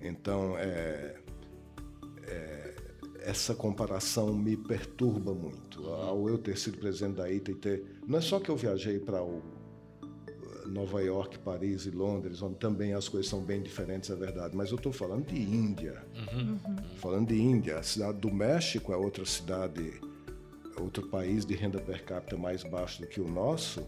Então, 0.00 0.56
é, 0.56 1.16
é 2.28 2.74
essa 3.18 3.52
comparação 3.52 4.32
me 4.32 4.56
perturba 4.56 5.34
muito. 5.34 5.88
Ao 5.88 6.28
eu 6.28 6.38
ter 6.38 6.56
sido 6.56 6.78
presidente 6.78 7.16
da 7.16 7.28
ITA 7.28 7.50
e 7.50 7.54
ter. 7.56 7.84
Não 8.06 8.18
é 8.18 8.20
só 8.20 8.38
que 8.38 8.48
eu 8.48 8.54
viajei 8.54 9.00
para 9.00 9.20
o 9.20 9.42
Nova 10.66 11.02
York, 11.02 11.40
Paris 11.40 11.84
e 11.86 11.90
Londres, 11.90 12.40
onde 12.42 12.60
também 12.60 12.94
as 12.94 13.08
coisas 13.08 13.28
são 13.28 13.42
bem 13.42 13.60
diferentes, 13.60 14.08
é 14.08 14.14
verdade, 14.14 14.56
mas 14.56 14.70
eu 14.70 14.76
estou 14.76 14.92
falando 14.92 15.26
de 15.26 15.42
Índia. 15.42 16.00
Uhum. 16.14 16.58
Falando 16.98 17.26
de 17.26 17.42
Índia. 17.42 17.80
A 17.80 17.82
cidade 17.82 18.18
do 18.18 18.32
México 18.32 18.92
é 18.92 18.96
outra 18.96 19.24
cidade, 19.24 20.00
outro 20.80 21.08
país 21.08 21.44
de 21.44 21.56
renda 21.56 21.80
per 21.80 22.04
capita 22.04 22.36
mais 22.36 22.62
baixo 22.62 23.02
do 23.02 23.08
que 23.08 23.20
o 23.20 23.26
nosso. 23.26 23.84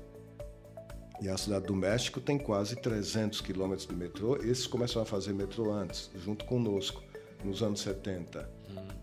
E 1.20 1.28
a 1.28 1.36
cidade 1.36 1.66
do 1.66 1.74
México 1.74 2.20
tem 2.20 2.38
quase 2.38 2.76
300 2.76 3.40
quilômetros 3.40 3.86
de 3.86 3.94
metrô. 3.94 4.36
Esses 4.36 4.66
começaram 4.66 5.02
a 5.02 5.06
fazer 5.06 5.32
metrô 5.32 5.72
antes, 5.72 6.10
junto 6.16 6.44
conosco, 6.44 7.02
nos 7.44 7.62
anos 7.62 7.80
70. 7.80 8.48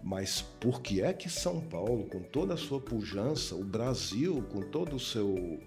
Mas 0.04 0.42
por 0.42 0.82
que 0.82 1.02
é 1.02 1.14
que 1.14 1.30
São 1.30 1.62
Paulo, 1.62 2.06
com 2.06 2.22
toda 2.22 2.56
a 2.56 2.58
sua 2.58 2.80
pujança, 2.80 3.56
o 3.56 3.64
Brasil, 3.64 4.44
com 4.52 4.62
todo 4.62 4.96
o 4.96 5.00
seu 5.00 5.60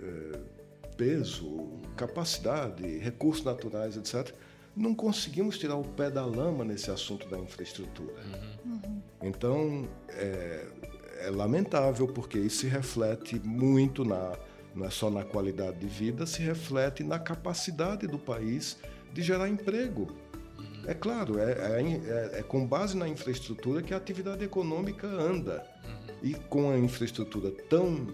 é, 0.00 0.38
peso, 0.96 1.68
capacidade, 1.96 2.98
recursos 2.98 3.44
naturais, 3.44 3.96
etc., 3.96 4.32
não 4.76 4.94
conseguimos 4.94 5.58
tirar 5.58 5.74
o 5.74 5.82
pé 5.82 6.08
da 6.08 6.24
lama 6.24 6.64
nesse 6.64 6.90
assunto 6.90 7.28
da 7.28 7.38
infraestrutura. 7.38 8.14
Uhum. 8.64 9.02
Então, 9.22 9.88
é, 10.10 10.66
é, 11.20 11.30
lamentável, 11.30 12.06
porque 12.06 12.38
isso 12.38 12.58
se 12.58 12.66
reflete 12.68 13.40
muito 13.40 14.04
na, 14.04 14.38
não 14.78 14.86
é 14.86 14.90
só 14.90 15.10
na 15.10 15.24
qualidade 15.24 15.78
de 15.78 15.86
vida, 15.88 16.24
se 16.24 16.40
reflete 16.40 17.02
na 17.02 17.18
capacidade 17.18 18.06
do 18.06 18.18
país 18.18 18.78
de 19.12 19.22
gerar 19.22 19.48
emprego. 19.48 20.16
É 20.86 20.94
claro, 20.94 21.38
é, 21.38 21.52
é, 21.52 21.82
é, 21.82 22.38
é, 22.38 22.42
com 22.42 22.64
base 22.64 22.96
na 22.96 23.08
infraestrutura 23.08 23.82
que 23.82 23.92
a 23.92 23.96
atividade 23.96 24.44
econômica 24.44 25.06
anda. 25.06 25.66
E 26.22 26.34
com 26.34 26.70
a 26.70 26.78
infraestrutura 26.78 27.50
tão 27.68 28.08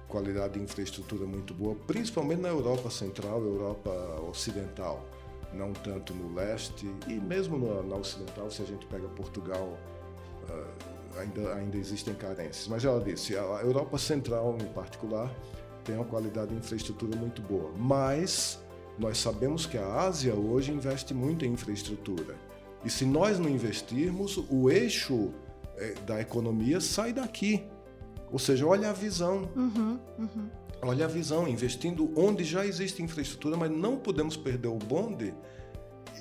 qualidade 0.07 0.53
de 0.53 0.59
infraestrutura 0.59 1.25
muito 1.25 1.53
boa, 1.53 1.75
principalmente 1.87 2.41
na 2.41 2.49
Europa 2.49 2.89
Central, 2.89 3.41
Europa 3.41 3.91
Ocidental, 4.29 5.05
não 5.53 5.71
tanto 5.71 6.13
no 6.13 6.33
leste 6.33 6.87
e 7.07 7.13
mesmo 7.13 7.57
na, 7.57 7.83
na 7.83 7.95
Ocidental, 7.95 8.49
se 8.51 8.61
a 8.61 8.65
gente 8.65 8.85
pega 8.87 9.07
Portugal, 9.09 9.77
uh, 10.49 11.19
ainda, 11.19 11.53
ainda 11.55 11.77
existem 11.77 12.13
carências. 12.13 12.67
Mas 12.67 12.83
ela 12.83 12.99
disse, 12.99 13.35
a 13.37 13.61
Europa 13.63 13.97
Central 13.97 14.57
em 14.59 14.67
particular 14.73 15.33
tem 15.83 15.95
uma 15.95 16.05
qualidade 16.05 16.51
de 16.51 16.57
infraestrutura 16.57 17.15
muito 17.15 17.41
boa, 17.41 17.71
mas 17.77 18.59
nós 18.97 19.17
sabemos 19.17 19.65
que 19.65 19.77
a 19.77 20.01
Ásia 20.01 20.33
hoje 20.35 20.71
investe 20.71 21.13
muito 21.13 21.45
em 21.45 21.53
infraestrutura 21.53 22.35
e 22.83 22.89
se 22.89 23.05
nós 23.05 23.39
não 23.39 23.49
investirmos, 23.49 24.37
o 24.49 24.69
eixo 24.69 25.33
é, 25.77 25.95
da 26.05 26.21
economia 26.21 26.79
sai 26.79 27.13
daqui. 27.13 27.63
Ou 28.31 28.39
seja, 28.39 28.65
olha 28.65 28.89
a 28.89 28.93
visão. 28.93 29.49
Uhum, 29.55 29.99
uhum. 30.17 30.49
Olha 30.81 31.05
a 31.05 31.07
visão, 31.07 31.47
investindo 31.47 32.11
onde 32.15 32.43
já 32.43 32.65
existe 32.65 33.03
infraestrutura, 33.03 33.57
mas 33.57 33.69
não 33.69 33.97
podemos 33.97 34.37
perder 34.37 34.69
o 34.69 34.77
bonde 34.77 35.33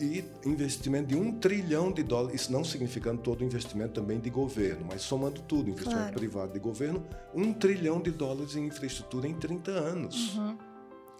e 0.00 0.24
investimento 0.44 1.08
de 1.08 1.16
um 1.16 1.32
trilhão 1.32 1.92
de 1.92 2.02
dólares, 2.02 2.42
isso 2.42 2.52
não 2.52 2.64
significando 2.64 3.20
todo 3.20 3.40
o 3.40 3.44
investimento 3.44 3.94
também 3.94 4.18
de 4.18 4.30
governo, 4.30 4.86
mas 4.88 5.02
somando 5.02 5.40
tudo, 5.42 5.70
investimento 5.70 6.00
claro. 6.00 6.14
privado 6.14 6.52
de 6.52 6.58
governo, 6.58 7.04
um 7.34 7.52
trilhão 7.52 8.00
de 8.00 8.10
dólares 8.10 8.54
em 8.56 8.66
infraestrutura 8.66 9.26
em 9.26 9.34
30 9.34 9.70
anos. 9.70 10.36
Uhum. 10.36 10.58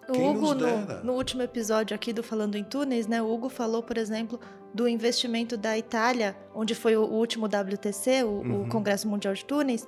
O 0.09 0.31
Hugo, 0.31 0.55
no, 0.55 1.05
no, 1.05 1.13
último 1.13 1.43
episódio 1.43 1.95
aqui 1.95 2.15
do 2.15 2.23
Falando 2.23 2.57
em 2.57 2.65
Túneis, 2.65 3.07
né, 3.07 3.21
o 3.21 3.31
Hugo 3.31 3.51
falou, 3.51 3.83
por 3.83 3.99
exemplo, 3.99 4.41
do 4.73 4.89
investimento 4.89 5.57
da 5.57 5.77
Itália, 5.77 6.35
onde 6.55 6.75
foi 6.75 6.97
o, 6.97 7.05
último 7.05 7.45
WTC, 7.45 8.25
o, 8.25 8.29
uhum. 8.29 8.63
o, 8.63 8.69
Congresso 8.69 9.07
Mundial 9.07 9.35
de 9.35 9.45
Túneis, 9.45 9.87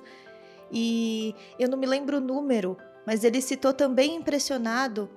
e 0.71 1.33
eu 1.57 1.67
não 1.67 1.77
me 1.77 1.87
lembro 1.87 2.17
o 2.17 2.21
número, 2.21 2.77
mas 3.05 3.23
ele 3.23 3.41
citou 3.41 3.73
também 3.73 4.15
impressionado 4.15 5.09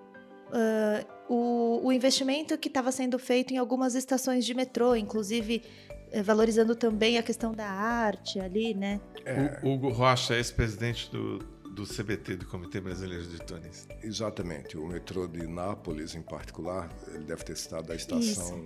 uh, 0.48 1.06
o, 1.28 1.86
o, 1.86 1.92
investimento 1.92 2.56
que 2.56 2.68
estava 2.68 2.90
sendo 2.90 3.18
feito 3.18 3.52
em 3.52 3.58
algumas 3.58 3.94
estações 3.94 4.44
de 4.46 4.54
metrô, 4.54 4.96
inclusive 4.96 5.62
uh, 6.14 6.22
valorizando 6.22 6.74
também 6.74 7.18
a 7.18 7.22
questão 7.22 7.52
da 7.52 7.66
arte 7.68 8.40
ali, 8.40 8.72
né? 8.72 9.00
É. 9.24 9.60
O 9.62 9.74
Hugo 9.74 9.90
Rocha, 9.90 10.34
ex-presidente 10.34 11.10
do, 11.10 11.53
do 11.74 11.84
CBT, 11.84 12.36
do 12.36 12.46
Comitê 12.46 12.80
Brasileiro 12.80 13.26
de 13.26 13.38
Túneis. 13.38 13.88
Exatamente. 14.02 14.78
O 14.78 14.86
metrô 14.86 15.26
de 15.26 15.46
Nápoles, 15.46 16.14
em 16.14 16.22
particular, 16.22 16.88
ele 17.08 17.24
deve 17.24 17.44
ter 17.44 17.56
citado 17.56 17.92
a 17.92 17.96
estação 17.96 18.62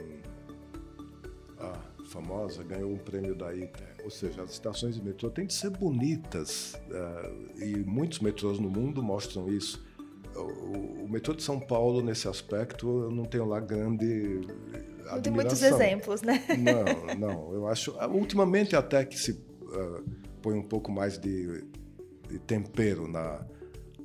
a 1.58 2.04
famosa, 2.04 2.62
ganhou 2.62 2.92
um 2.92 2.98
prêmio 2.98 3.34
da 3.34 3.54
ITA. 3.54 3.84
Ou 4.04 4.10
seja, 4.10 4.42
as 4.42 4.52
estações 4.52 4.94
de 4.94 5.02
metrô 5.02 5.30
têm 5.30 5.46
de 5.46 5.54
ser 5.54 5.70
bonitas. 5.70 6.74
Uh, 6.88 7.62
e 7.62 7.76
muitos 7.84 8.20
metrôs 8.20 8.58
no 8.58 8.70
mundo 8.70 9.02
mostram 9.02 9.48
isso. 9.48 9.84
O, 10.36 11.04
o, 11.04 11.08
metrô 11.08 11.34
de 11.34 11.42
São 11.42 11.58
Paulo, 11.58 12.00
nesse 12.02 12.28
aspecto, 12.28 12.86
eu 13.04 13.10
não 13.10 13.24
tenho 13.24 13.44
lá 13.46 13.58
grande 13.58 14.40
admiração. 15.10 15.14
Não 15.16 15.22
tem 15.22 15.32
muitos 15.32 15.62
exemplos, 15.62 16.22
né? 16.22 16.44
Não, 16.58 17.14
não. 17.16 17.52
Eu 17.52 17.66
acho... 17.66 17.96
Ultimamente 18.08 18.76
até 18.76 19.04
que 19.04 19.18
se 19.18 19.32
uh, 19.32 20.04
põe 20.40 20.54
um 20.54 20.62
pouco 20.62 20.92
mais 20.92 21.18
de 21.18 21.64
tempero 22.46 23.06
na, 23.06 23.46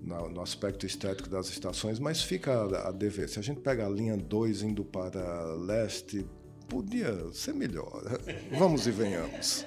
na, 0.01 0.21
no 0.29 0.41
aspecto 0.41 0.85
estético 0.85 1.29
das 1.29 1.49
estações, 1.49 1.99
mas 1.99 2.21
fica 2.21 2.53
a, 2.53 2.89
a 2.89 2.91
dever. 2.91 3.27
Se 3.29 3.39
a 3.39 3.41
gente 3.41 3.61
pega 3.61 3.85
a 3.85 3.89
linha 3.89 4.15
2 4.15 4.63
indo 4.63 4.85
para 4.85 5.43
leste, 5.55 6.25
podia 6.67 7.31
ser 7.33 7.53
melhor. 7.53 8.03
Vamos 8.57 8.85
e 8.87 8.91
venhamos. 8.91 9.65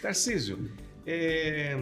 Tarcísio, 0.00 0.70
é, 1.06 1.76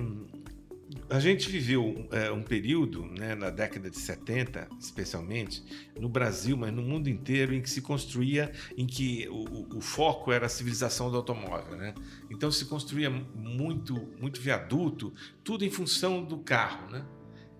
a 1.09 1.19
gente 1.21 1.51
viveu 1.51 2.09
é, 2.11 2.31
um 2.31 2.43
período, 2.43 3.05
né, 3.07 3.35
na 3.35 3.51
década 3.51 3.91
de 3.91 3.99
70, 3.99 4.69
especialmente, 4.79 5.63
no 5.99 6.09
Brasil, 6.09 6.57
mas 6.57 6.73
no 6.73 6.83
mundo 6.83 7.09
inteiro, 7.09 7.55
em 7.55 7.61
que 7.61 7.71
se 7.71 7.81
construía, 7.81 8.53
em 8.77 8.87
que 8.87 9.29
o, 9.29 9.77
o 9.77 9.81
foco 9.81 10.33
era 10.33 10.47
a 10.47 10.49
civilização 10.49 11.11
do 11.11 11.17
automóvel. 11.17 11.77
Né? 11.77 11.95
Então 12.31 12.51
se 12.51 12.65
construía 12.65 13.11
muito, 13.11 13.95
muito 14.21 14.41
viaduto, 14.41 15.13
tudo 15.45 15.65
em 15.65 15.71
função 15.71 16.25
do 16.25 16.39
carro. 16.39 16.91
Né? 16.91 17.05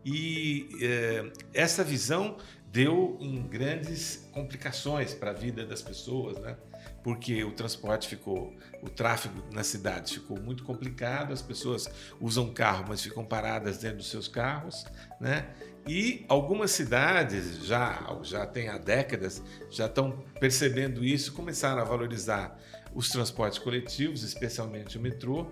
E 0.05 0.69
é, 0.81 1.33
essa 1.53 1.85
visão 1.85 2.37
deu 2.73 3.19
em 3.21 3.43
grandes 3.47 4.29
complicações 4.33 5.13
para 5.13 5.31
a 5.31 5.35
vida 5.35 5.67
das 5.67 5.83
pessoas, 5.83 6.39
né? 6.39 6.57
Porque 7.03 7.43
o 7.45 7.53
transporte 7.53 8.09
ficou, 8.09 8.55
o 8.83 8.89
tráfego 8.89 9.43
nas 9.53 9.67
cidades 9.67 10.13
ficou 10.13 10.39
muito 10.41 10.65
complicado, 10.65 11.33
as 11.33 11.43
pessoas 11.43 11.89
usam 12.21 12.53
carro, 12.53 12.85
mas 12.89 13.03
ficam 13.03 13.25
paradas 13.25 13.79
dentro 13.79 13.99
dos 13.99 14.11
seus 14.11 14.29
carros, 14.29 14.85
né? 15.21 15.49
E 15.89 16.25
algumas 16.29 16.71
cidades 16.71 17.65
já 17.65 18.19
já 18.23 18.47
tem 18.47 18.69
há 18.69 18.77
décadas 18.77 19.43
já 19.71 19.87
estão 19.87 20.23
percebendo 20.39 21.03
isso, 21.03 21.33
começaram 21.33 21.81
a 21.81 21.85
valorizar 21.85 22.59
os 22.95 23.09
transportes 23.09 23.59
coletivos, 23.59 24.23
especialmente 24.23 24.99
o 24.99 25.01
metrô, 25.01 25.47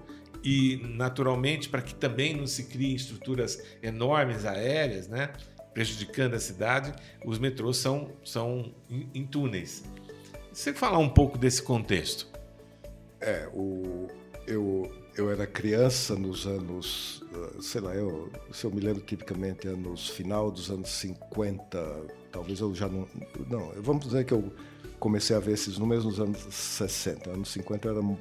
e 0.45 0.81
naturalmente 0.97 1.69
para 1.69 1.81
que 1.83 1.95
também 1.95 2.37
não 2.37 2.47
se 2.47 2.65
criem 2.65 2.95
estruturas 2.95 3.63
enormes 3.83 4.45
aéreas, 4.45 5.09
né? 5.09 5.33
prejudicando 5.79 6.35
a 6.35 6.41
cidade, 6.41 6.93
os 7.25 7.39
metrôs 7.39 7.77
são, 7.77 8.11
são 8.25 8.75
em, 8.91 9.25
túneis. 9.25 9.85
Você 10.59 10.75
falar 10.75 10.99
um 10.99 11.09
pouco 11.09 11.39
desse 11.39 11.63
contexto? 11.63 12.27
É, 13.21 13.49
o, 13.55 14.09
eu, 14.45 14.91
eu 15.17 15.31
era 15.31 15.47
criança 15.47 16.17
nos 16.17 16.49
anos, 16.49 17.23
ah, 17.33 17.63
sei 17.63 17.81
lá, 17.81 17.95
eu, 17.95 18.29
se 18.51 18.65
eu 18.65 18.71
me 18.73 18.81
lembro 18.81 19.01
tipicamente, 19.01 19.69
anos 19.69 20.09
final 20.09 20.51
dos 20.51 20.69
anos 20.69 20.89
50, 20.89 22.07
talvez 22.33 22.59
eu 22.59 22.75
já 22.75 22.89
não. 22.89 23.07
Não, 23.49 23.73
vamos 23.81 24.07
dizer 24.07 24.25
que 24.25 24.35
eu 24.35 24.53
comecei 24.99 25.37
a 25.37 25.39
ver 25.39 25.53
esses 25.53 25.79
números 25.79 26.05
nos 26.05 26.19
anos 26.19 26.39
60. 26.51 27.31
Anos 27.31 27.51
50 27.51 27.87
eu 27.87 27.97
era 27.97 28.17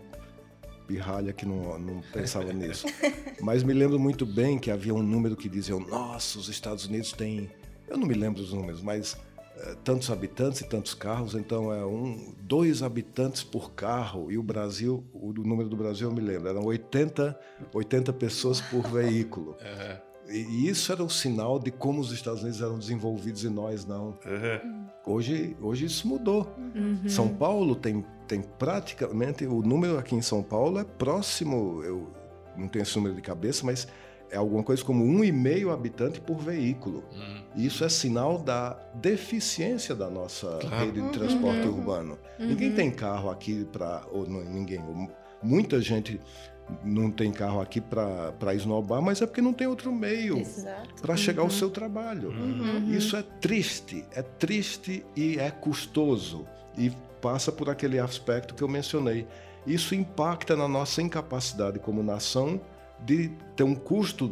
pirralha 0.85 1.33
que 1.33 1.43
não, 1.43 1.79
não 1.79 2.01
pensava 2.13 2.53
nisso. 2.53 2.85
Mas 3.41 3.63
me 3.63 3.73
lembro 3.73 3.97
muito 3.97 4.27
bem 4.27 4.59
que 4.59 4.69
havia 4.69 4.93
um 4.93 5.01
número 5.01 5.35
que 5.35 5.49
dizia: 5.49 5.75
nossa, 5.79 6.37
os 6.37 6.49
Estados 6.49 6.85
Unidos 6.85 7.13
têm. 7.13 7.49
Eu 7.87 7.97
não 7.97 8.05
me 8.05 8.13
lembro 8.13 8.43
dos 8.43 8.53
números, 8.53 8.83
mas 8.83 9.17
tantos 9.83 10.09
habitantes 10.09 10.61
e 10.61 10.65
tantos 10.67 10.93
carros, 10.93 11.33
então 11.33 11.73
é 11.73 11.85
um, 11.85 12.33
dois 12.41 12.83
habitantes 12.83 13.43
por 13.43 13.71
carro, 13.71 14.31
e 14.31 14.37
o 14.37 14.43
Brasil, 14.43 15.03
o, 15.13 15.33
número 15.33 15.69
do 15.69 15.75
Brasil 15.75 16.09
eu 16.09 16.13
me 16.13 16.21
lembro, 16.21 16.49
eram 16.49 16.63
80, 16.63 17.37
80 17.73 18.13
pessoas 18.13 18.61
por 18.61 18.83
veículo. 18.89 19.55
Uhum. 19.61 20.07
E, 20.29 20.37
e, 20.37 20.69
isso 20.69 20.91
era 20.91 21.03
o 21.03 21.09
sinal 21.09 21.57
de 21.57 21.71
como 21.71 22.01
os 22.01 22.11
Estados 22.11 22.41
Unidos 22.41 22.61
eram 22.61 22.77
desenvolvidos 22.77 23.43
e 23.43 23.49
nós 23.49 23.85
não. 23.85 24.09
Uhum. 24.25 24.85
Hoje, 25.05 25.55
hoje 25.61 25.85
isso 25.85 26.07
mudou. 26.07 26.53
Uhum. 26.75 27.07
São 27.07 27.29
Paulo 27.29 27.75
tem, 27.75 28.05
tem 28.27 28.41
praticamente, 28.41 29.45
o 29.45 29.61
número 29.61 29.97
aqui 29.97 30.15
em 30.15 30.21
São 30.21 30.43
Paulo 30.43 30.79
é 30.79 30.83
próximo, 30.83 31.81
eu 31.83 32.11
não 32.57 32.67
tenho 32.67 32.83
esse 32.83 32.95
número 32.97 33.15
de 33.15 33.21
cabeça, 33.21 33.65
mas 33.65 33.87
é 34.29 34.37
alguma 34.37 34.63
coisa 34.63 34.83
como 34.83 35.03
um 35.03 35.23
e 35.23 35.31
meio 35.31 35.71
habitante 35.71 36.19
por 36.19 36.37
veículo. 36.37 37.03
Uhum. 37.11 37.43
Isso 37.55 37.83
é 37.83 37.89
sinal 37.89 38.37
da 38.37 38.77
deficiência 38.95 39.95
da 39.95 40.09
nossa 40.09 40.57
claro. 40.59 40.85
rede 40.85 41.01
de 41.01 41.09
transporte 41.09 41.67
uhum. 41.67 41.77
urbano. 41.77 42.19
Uhum. 42.39 42.47
Ninguém 42.47 42.71
tem 42.73 42.91
carro 42.91 43.29
aqui 43.29 43.65
para 43.65 44.03
ou 44.11 44.27
não, 44.27 44.43
ninguém, 44.43 44.83
muita 45.41 45.81
gente 45.81 46.19
não 46.83 47.09
tem 47.09 47.31
carro 47.31 47.61
aqui 47.61 47.79
para 47.79 48.53
esnobar, 48.53 49.01
mas 49.01 49.21
é 49.21 49.25
porque 49.25 49.41
não 49.41 49.53
tem 49.53 49.67
outro 49.67 49.91
meio 49.91 50.43
para 51.01 51.15
chegar 51.15 51.41
ao 51.41 51.47
uhum. 51.47 51.53
seu 51.53 51.69
trabalho. 51.69 52.29
Uhum. 52.29 52.93
Isso 52.93 53.15
é 53.15 53.23
triste, 53.39 54.05
é 54.13 54.21
triste 54.21 55.05
e 55.15 55.39
é 55.39 55.49
custoso 55.49 56.45
e 56.77 56.91
passa 57.21 57.51
por 57.51 57.69
aquele 57.69 57.99
aspecto 57.99 58.53
que 58.53 58.61
eu 58.61 58.67
mencionei. 58.67 59.27
Isso 59.65 59.95
impacta 59.95 60.55
na 60.55 60.67
nossa 60.67 61.01
incapacidade 61.01 61.79
como 61.79 62.03
nação 62.03 62.59
de 63.05 63.29
ter 63.55 63.63
um 63.63 63.75
custo 63.75 64.31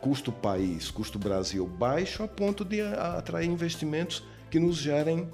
custo 0.00 0.32
país, 0.32 0.90
custo 0.90 1.16
Brasil 1.16 1.64
baixo, 1.64 2.24
a 2.24 2.28
ponto 2.28 2.64
de 2.64 2.80
atrair 2.80 3.48
investimentos 3.48 4.24
que 4.50 4.58
nos 4.58 4.76
gerem 4.76 5.30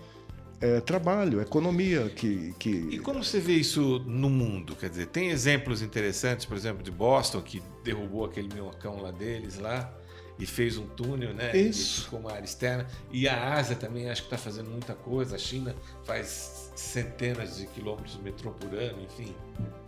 é, 0.60 0.78
trabalho, 0.80 1.40
economia. 1.40 2.10
Que, 2.10 2.52
que... 2.58 2.68
E 2.68 2.98
como 2.98 3.24
você 3.24 3.40
vê 3.40 3.54
isso 3.54 4.00
no 4.00 4.28
mundo? 4.28 4.76
Quer 4.76 4.90
dizer, 4.90 5.06
tem 5.06 5.30
exemplos 5.30 5.80
interessantes, 5.80 6.44
por 6.44 6.54
exemplo, 6.54 6.82
de 6.82 6.90
Boston, 6.90 7.40
que 7.40 7.62
derrubou 7.82 8.26
aquele 8.26 8.52
minhocão 8.52 9.00
lá 9.00 9.10
deles 9.10 9.58
lá 9.58 9.90
e 10.38 10.46
fez 10.46 10.79
um 10.79 10.87
túnel, 10.87 11.35
né? 11.35 11.57
Isso. 11.57 12.09
Com 12.11 12.18
uma 12.18 12.33
área 12.33 12.44
externa. 12.44 12.87
E 13.11 13.29
a 13.29 13.55
Ásia 13.55 13.74
também 13.74 14.09
acho 14.09 14.22
que 14.22 14.27
está 14.27 14.38
fazendo 14.38 14.70
muita 14.70 14.94
coisa. 14.94 15.37
A 15.37 15.38
China 15.38 15.74
faz 16.05 16.70
centenas 16.77 17.57
de 17.57 17.66
quilômetros 17.66 18.16
de 18.16 18.22
metrô 18.22 18.53
por 18.53 18.72
ano, 18.74 19.03
enfim. 19.03 19.35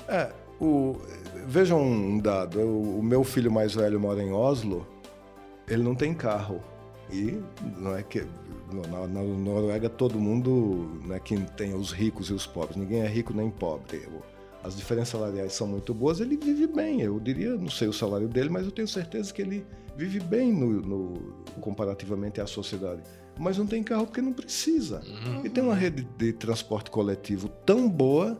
É, 0.08 0.32
o, 0.60 1.00
vejam 1.46 1.80
um 1.80 2.18
dado. 2.18 2.58
O, 2.60 2.98
o 2.98 3.02
meu 3.02 3.22
filho 3.22 3.50
mais 3.50 3.74
velho 3.74 4.00
mora 4.00 4.22
em 4.22 4.32
Oslo. 4.32 4.86
Ele 5.68 5.82
não 5.82 5.94
tem 5.94 6.12
carro. 6.12 6.62
E 7.12 7.40
não 7.76 7.96
é 7.96 8.02
que 8.02 8.24
na, 8.72 9.06
na 9.06 9.22
Noruega 9.22 9.88
todo 9.88 10.18
mundo, 10.18 11.00
né, 11.04 11.20
quem 11.22 11.44
tem 11.44 11.74
os 11.74 11.90
ricos 11.92 12.28
e 12.28 12.32
os 12.32 12.46
pobres, 12.46 12.76
ninguém 12.76 13.00
é 13.00 13.08
rico 13.08 13.32
nem 13.34 13.50
pobre. 13.50 14.08
As 14.62 14.76
diferenças 14.76 15.08
salariais 15.08 15.52
são 15.54 15.66
muito 15.66 15.94
boas, 15.94 16.20
ele 16.20 16.36
vive 16.36 16.66
bem. 16.66 17.00
Eu 17.00 17.18
diria, 17.18 17.56
não 17.56 17.70
sei 17.70 17.88
o 17.88 17.92
salário 17.92 18.28
dele, 18.28 18.50
mas 18.50 18.66
eu 18.66 18.70
tenho 18.70 18.86
certeza 18.86 19.32
que 19.32 19.42
ele 19.42 19.66
vive 20.00 20.18
bem 20.18 20.50
no, 20.50 20.80
no 20.80 21.14
comparativamente 21.60 22.40
à 22.40 22.46
sociedade. 22.46 23.02
Mas 23.38 23.58
não 23.58 23.66
tem 23.66 23.82
carro 23.82 24.06
porque 24.06 24.22
não 24.22 24.32
precisa. 24.32 25.02
Uhum. 25.06 25.44
E 25.44 25.50
tem 25.50 25.62
uma 25.62 25.74
rede 25.74 26.08
de 26.16 26.32
transporte 26.32 26.90
coletivo 26.90 27.48
tão 27.66 27.88
boa 27.88 28.38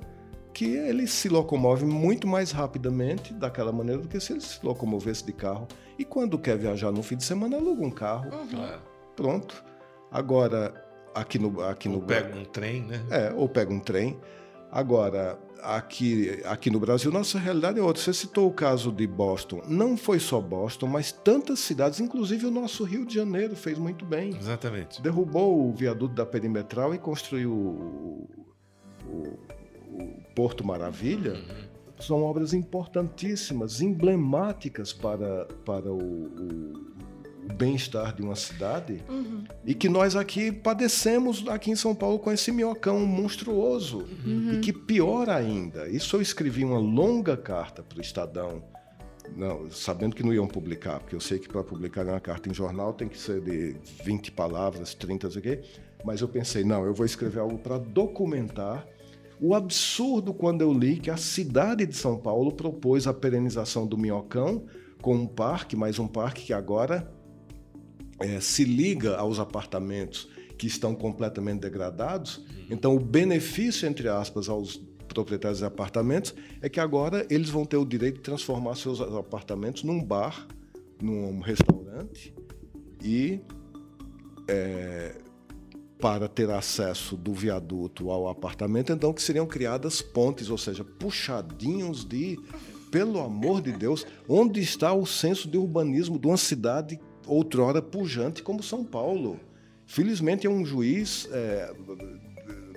que 0.55 0.65
ele 0.65 1.07
se 1.07 1.29
locomove 1.29 1.85
muito 1.85 2.27
mais 2.27 2.51
rapidamente 2.51 3.33
daquela 3.35 3.71
maneira 3.71 4.01
do 4.01 4.09
que 4.09 4.19
se 4.19 4.33
ele 4.33 4.41
se 4.41 4.59
locomovesse 4.65 5.25
de 5.25 5.33
carro. 5.33 5.69
E 5.99 6.05
quando 6.05 6.39
quer 6.39 6.57
viajar 6.57 6.91
no 6.91 7.03
fim 7.03 7.17
de 7.17 7.25
semana, 7.25 7.57
aluga 7.57 7.85
um 7.85 7.91
carro. 7.91 8.31
Uhum. 8.33 8.79
Pronto. 9.15 9.63
Agora, 10.11 10.73
aqui 11.15 11.39
no. 11.39 11.63
Aqui 11.63 11.89
ou 11.89 11.97
no, 11.97 12.03
pega 12.03 12.37
um 12.37 12.45
trem, 12.45 12.83
né? 12.83 13.05
É, 13.11 13.33
ou 13.35 13.49
pega 13.49 13.73
um 13.73 13.81
trem. 13.81 14.19
Agora, 14.73 15.39
aqui, 15.63 16.41
aqui 16.45 16.71
no 16.71 16.81
Brasil, 16.81 17.11
nossa 17.11 17.39
realidade 17.39 17.79
é 17.79 17.83
outra. 17.83 18.03
Você 18.03 18.13
citou 18.13 18.49
o 18.49 18.53
caso 18.53 18.91
de 18.93 19.07
Boston. 19.07 19.63
Não 19.67 19.97
foi 19.97 20.19
só 20.19 20.41
Boston, 20.41 20.87
mas 20.87 21.13
tantas 21.13 21.61
cidades, 21.61 22.01
inclusive 22.01 22.47
o 22.47 22.51
nosso 22.51 22.85
Rio 22.85 23.05
de 23.05 23.15
Janeiro, 23.15 23.57
fez 23.57 23.79
muito 23.79 24.05
bem. 24.05 24.37
Exatamente. 24.37 25.01
Derrubou 25.03 25.69
o 25.69 25.73
viaduto 25.73 26.15
da 26.15 26.27
Perimetral 26.27 26.95
e 26.95 26.99
construiu 26.99 27.53
o, 27.53 28.29
o, 29.07 29.39
o 29.93 30.23
Porto 30.35 30.67
Maravilha. 30.67 31.35
Uhum. 31.35 31.71
São 32.01 32.23
obras 32.23 32.55
importantíssimas, 32.55 33.83
emblemáticas 33.83 34.93
para, 34.93 35.47
para 35.65 35.93
o, 35.93 35.99
o 35.99 36.91
o 37.01 37.10
bem-estar 37.57 38.15
de 38.15 38.23
uma 38.23 38.37
cidade 38.37 39.03
uhum. 39.09 39.45
e 39.65 39.75
que 39.75 39.89
nós 39.89 40.17
aqui 40.17 40.53
padecemos 40.53 41.47
aqui 41.49 41.71
em 41.71 41.77
São 41.77 41.95
Paulo 41.95 42.19
com 42.19 42.31
esse 42.31 42.53
minhocão 42.53 43.01
monstruoso 43.01 44.07
uhum. 44.25 44.55
e 44.55 44.61
que 44.61 44.73
pior 44.73 45.29
ainda. 45.29 45.89
Isso 45.89 46.17
eu 46.17 46.23
escrevi 46.23 46.65
uma 46.65 46.79
longa 46.79 47.37
carta 47.37 47.83
para 47.83 47.99
o 47.99 48.01
Estadão, 48.01 48.63
não, 49.37 49.71
sabendo 49.71 50.17
que 50.17 50.23
não 50.23 50.33
iam 50.33 50.47
publicar, 50.47 51.01
porque 51.01 51.15
eu 51.15 51.21
sei 51.21 51.39
que 51.39 51.49
para 51.49 51.63
publicar 51.63 52.07
uma 52.07 52.21
carta 52.21 52.49
em 52.49 52.55
jornal 52.55 52.93
tem 52.93 53.09
que 53.09 53.19
ser 53.19 53.41
de 53.41 53.77
20 54.05 54.33
palavras, 54.33 54.95
30, 54.95 55.27
não 55.27 55.33
sei 55.33 55.41
o 55.41 55.43
quê. 55.43 55.63
Mas 56.05 56.21
eu 56.21 56.29
pensei, 56.29 56.65
não, 56.65 56.85
eu 56.85 56.95
vou 56.95 57.05
escrever 57.05 57.41
algo 57.41 57.59
para 57.59 57.79
documentar 57.79 58.87
o 59.41 59.55
absurdo 59.55 60.35
quando 60.35 60.61
eu 60.61 60.73
li 60.73 60.99
que 60.99 61.11
a 61.11 61.17
cidade 61.17 61.87
de 61.87 61.95
São 61.95 62.19
Paulo 62.19 62.53
propôs 62.53 63.07
a 63.07 63.15
perenização 63.15 63.87
do 63.87 63.97
minhocão 63.97 64.65
com 65.01 65.15
um 65.15 65.27
parque, 65.27 65.77
mais 65.77 65.99
um 65.99 66.07
parque 66.07 66.43
que 66.43 66.53
agora 66.53 67.11
é, 68.21 68.41
se 68.41 68.65
liga 68.65 69.17
aos 69.17 69.39
apartamentos 69.39 70.29
que 70.59 70.67
estão 70.67 70.95
completamente 70.95 71.61
degradados, 71.61 72.45
então 72.69 72.95
o 72.95 73.01
benefício, 73.01 73.89
entre 73.89 74.09
aspas, 74.09 74.49
aos 74.49 74.81
proprietários 75.09 75.59
de 75.59 75.65
apartamentos 75.65 76.35
é 76.61 76.69
que 76.69 76.79
agora 76.79 77.27
eles 77.31 77.51
vão 77.51 77.65
ter 77.65 77.77
o 77.77 77.85
direito 77.85 78.17
de 78.17 78.23
transformar 78.23 78.77
seus 78.77 79.01
apartamentos 79.01 79.83
num 79.83 80.03
bar, 80.03 80.47
num 81.01 81.41
restaurante 81.41 82.35
e 83.03 83.41
é, 84.47 85.17
para 86.01 86.29
ter 86.29 86.51
acesso 86.51 87.17
do 87.17 87.33
viaduto 87.33 88.11
ao 88.11 88.29
apartamento, 88.29 88.93
então 88.93 89.13
que 89.13 89.23
seriam 89.23 89.47
criadas 89.47 90.01
pontes, 90.01 90.51
ou 90.51 90.59
seja, 90.59 90.85
puxadinhos 90.85 92.05
de, 92.05 92.39
pelo 92.91 93.21
amor 93.21 93.61
de 93.61 93.73
Deus, 93.73 94.07
onde 94.29 94.61
está 94.61 94.93
o 94.93 95.07
senso 95.07 95.49
de 95.49 95.59
urbanismo 95.59 96.19
de 96.19 96.27
uma 96.27 96.37
cidade 96.37 96.99
outrora 97.27 97.81
pujante 97.81 98.43
como 98.43 98.63
São 98.63 98.85
Paulo. 98.85 99.39
Felizmente 99.87 100.47
um 100.47 100.65
juiz 100.65 101.29
é, 101.33 101.73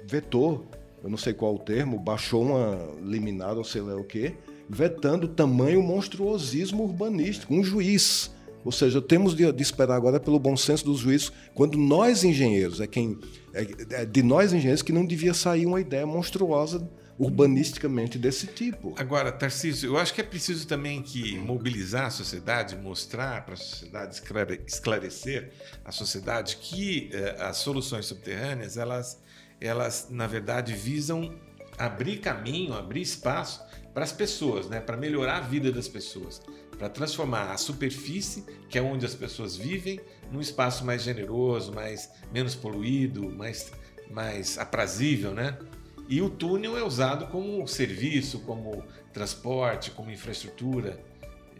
vetou, 0.07 0.65
eu 1.03 1.09
não 1.09 1.17
sei 1.17 1.33
qual 1.33 1.55
o 1.55 1.59
termo, 1.59 1.99
baixou 1.99 2.43
uma 2.43 2.77
liminar 3.03 3.57
ou 3.57 3.63
sei 3.63 3.81
lá 3.81 3.95
o 3.95 4.03
quê, 4.03 4.35
vetando 4.69 5.27
tamanho 5.27 5.81
monstruosismo 5.81 6.83
urbanístico. 6.83 7.53
Um 7.53 7.63
juiz. 7.63 8.31
Ou 8.65 8.71
seja, 8.71 9.01
temos 9.01 9.35
de, 9.35 9.51
de, 9.51 9.61
esperar 9.61 9.95
agora 9.95 10.19
pelo 10.19 10.39
bom 10.39 10.55
senso 10.55 10.85
dos 10.85 10.99
juízes, 10.99 11.31
quando 11.53 11.77
nós 11.77 12.23
engenheiros, 12.23 12.79
é 12.79 12.87
quem 12.87 13.19
é, 13.53 14.01
é 14.01 14.05
de 14.05 14.23
nós 14.23 14.53
engenheiros 14.53 14.81
que 14.81 14.93
não 14.93 15.05
devia 15.05 15.33
sair 15.33 15.65
uma 15.65 15.81
ideia 15.81 16.05
monstruosa 16.05 16.89
urbanisticamente 17.17 18.17
desse 18.17 18.47
tipo. 18.47 18.93
Agora, 18.97 19.31
Tarcísio, 19.31 19.91
eu 19.91 19.97
acho 19.97 20.13
que 20.13 20.21
é 20.21 20.23
preciso 20.23 20.67
também 20.67 21.01
que 21.01 21.37
mobilizar 21.37 22.05
a 22.05 22.09
sociedade, 22.09 22.75
mostrar 22.75 23.45
para 23.45 23.53
a 23.53 23.57
sociedade, 23.57 24.21
esclarecer 24.65 25.51
a 25.85 25.91
sociedade 25.91 26.57
que 26.57 27.09
eh, 27.13 27.37
as 27.39 27.57
soluções 27.57 28.05
subterrâneas, 28.05 28.77
elas, 28.77 29.19
elas, 29.61 30.07
na 30.09 30.27
verdade, 30.27 30.73
visam 30.73 31.33
abrir 31.77 32.17
caminho, 32.17 32.73
abrir 32.73 33.01
espaço 33.01 33.63
para 33.93 34.03
as 34.03 34.11
pessoas, 34.11 34.67
né? 34.67 34.79
para 34.79 34.97
melhorar 34.97 35.37
a 35.37 35.41
vida 35.41 35.71
das 35.71 35.87
pessoas, 35.87 36.41
para 36.77 36.89
transformar 36.89 37.51
a 37.51 37.57
superfície, 37.57 38.43
que 38.69 38.77
é 38.77 38.81
onde 38.81 39.05
as 39.05 39.13
pessoas 39.13 39.55
vivem, 39.55 39.99
num 40.31 40.41
espaço 40.41 40.83
mais 40.83 41.03
generoso, 41.03 41.71
mais 41.71 42.09
menos 42.31 42.55
poluído, 42.55 43.29
mais, 43.29 43.71
mais 44.09 44.57
aprazível, 44.57 45.31
né? 45.31 45.57
E 46.07 46.21
o 46.21 46.29
túnel 46.29 46.77
é 46.77 46.83
usado 46.83 47.27
como 47.27 47.65
serviço, 47.67 48.39
como 48.39 48.83
transporte, 49.13 49.91
como 49.91 50.11
infraestrutura. 50.11 50.99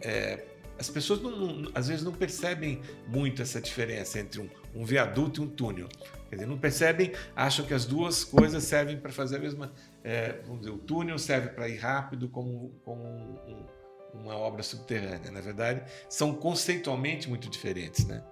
É, 0.00 0.44
as 0.78 0.88
pessoas 0.90 1.20
não, 1.20 1.30
não, 1.30 1.70
às 1.74 1.88
vezes 1.88 2.04
não 2.04 2.12
percebem 2.12 2.80
muito 3.06 3.40
essa 3.40 3.60
diferença 3.60 4.18
entre 4.18 4.40
um, 4.40 4.48
um, 4.74 4.84
viaduto 4.84 5.40
e 5.40 5.44
um 5.44 5.48
túnel. 5.48 5.88
Quer 6.28 6.36
dizer, 6.36 6.46
não 6.46 6.58
percebem, 6.58 7.12
acham 7.34 7.64
que 7.64 7.72
as 7.72 7.84
duas 7.84 8.24
coisas 8.24 8.64
servem 8.64 8.98
para 8.98 9.12
fazer 9.12 9.36
a 9.36 9.38
mesma. 9.38 9.72
É, 10.02 10.40
vamos 10.44 10.60
dizer, 10.60 10.72
o 10.72 10.78
túnel 10.78 11.18
serve 11.18 11.48
para 11.50 11.68
ir 11.68 11.76
rápido 11.76 12.28
como, 12.28 12.70
como 12.84 13.02
um, 13.02 13.66
uma 14.12 14.36
obra 14.36 14.62
subterrânea. 14.62 15.30
Na 15.30 15.40
verdade, 15.40 15.82
são 16.08 16.34
conceitualmente 16.34 17.28
muito 17.28 17.48
diferentes, 17.48 18.04
né? 18.06 18.22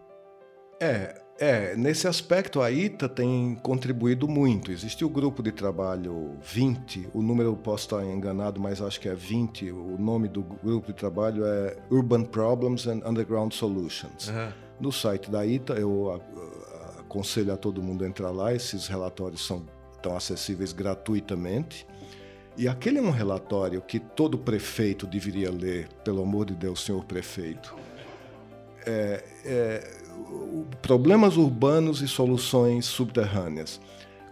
É, 0.81 1.22
é, 1.38 1.75
nesse 1.77 2.07
aspecto 2.07 2.61
a 2.61 2.71
ITA 2.71 3.09
tem 3.09 3.55
contribuído 3.62 4.29
muito. 4.29 4.71
Existe 4.71 5.05
o 5.05 5.09
grupo 5.09 5.42
de 5.42 5.51
trabalho 5.51 6.37
20, 6.42 7.09
o 7.12 7.23
número 7.23 7.57
posso 7.57 7.85
estar 7.85 8.05
enganado, 8.05 8.61
mas 8.61 8.81
acho 8.81 9.01
que 9.01 9.09
é 9.09 9.14
20. 9.14 9.71
O 9.71 9.99
nome 9.99 10.29
do 10.29 10.42
grupo 10.42 10.88
de 10.88 10.95
trabalho 10.95 11.45
é 11.45 11.77
Urban 11.90 12.25
Problems 12.25 12.87
and 12.87 13.01
Underground 13.05 13.53
Solutions. 13.53 14.29
Uhum. 14.29 14.53
No 14.81 14.92
site 14.92 15.31
da 15.31 15.45
ITA, 15.45 15.75
eu 15.75 16.21
aconselho 16.99 17.53
a 17.53 17.57
todo 17.57 17.83
mundo 17.83 18.05
a 18.05 18.09
entrar 18.09 18.31
lá, 18.31 18.55
esses 18.55 18.87
relatórios 18.87 19.47
são 19.47 19.64
tão 20.01 20.16
acessíveis 20.16 20.73
gratuitamente. 20.73 21.87
E 22.57 22.68
aquele 22.68 22.99
é 22.99 23.03
um 23.03 23.11
relatório 23.11 23.81
que 23.81 23.99
todo 23.99 24.37
prefeito 24.37 25.07
deveria 25.07 25.51
ler, 25.51 25.88
pelo 26.05 26.23
amor 26.23 26.47
de 26.47 26.55
Deus, 26.55 26.85
senhor 26.85 27.05
prefeito. 27.05 27.75
É, 28.85 29.25
é, 29.45 30.02
problemas 30.81 31.37
urbanos 31.37 32.03
e 32.03 32.09
soluções 32.09 32.87
subterrâneas, 32.87 33.81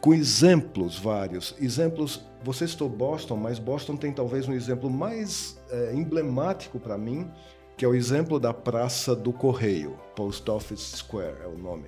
com 0.00 0.14
exemplos 0.14 0.98
vários. 0.98 1.54
Exemplos, 1.60 2.20
você 2.42 2.66
citou 2.66 2.88
Boston, 2.88 3.36
mas 3.36 3.58
Boston 3.58 3.96
tem 3.96 4.12
talvez 4.12 4.48
um 4.48 4.52
exemplo 4.52 4.90
mais 4.90 5.60
é, 5.70 5.94
emblemático 5.94 6.80
para 6.80 6.96
mim, 6.96 7.30
que 7.76 7.84
é 7.84 7.88
o 7.88 7.94
exemplo 7.94 8.38
da 8.38 8.52
Praça 8.52 9.14
do 9.14 9.32
Correio, 9.32 9.96
Post 10.14 10.50
Office 10.50 10.96
Square 10.96 11.36
é 11.42 11.46
o 11.46 11.56
nome, 11.56 11.86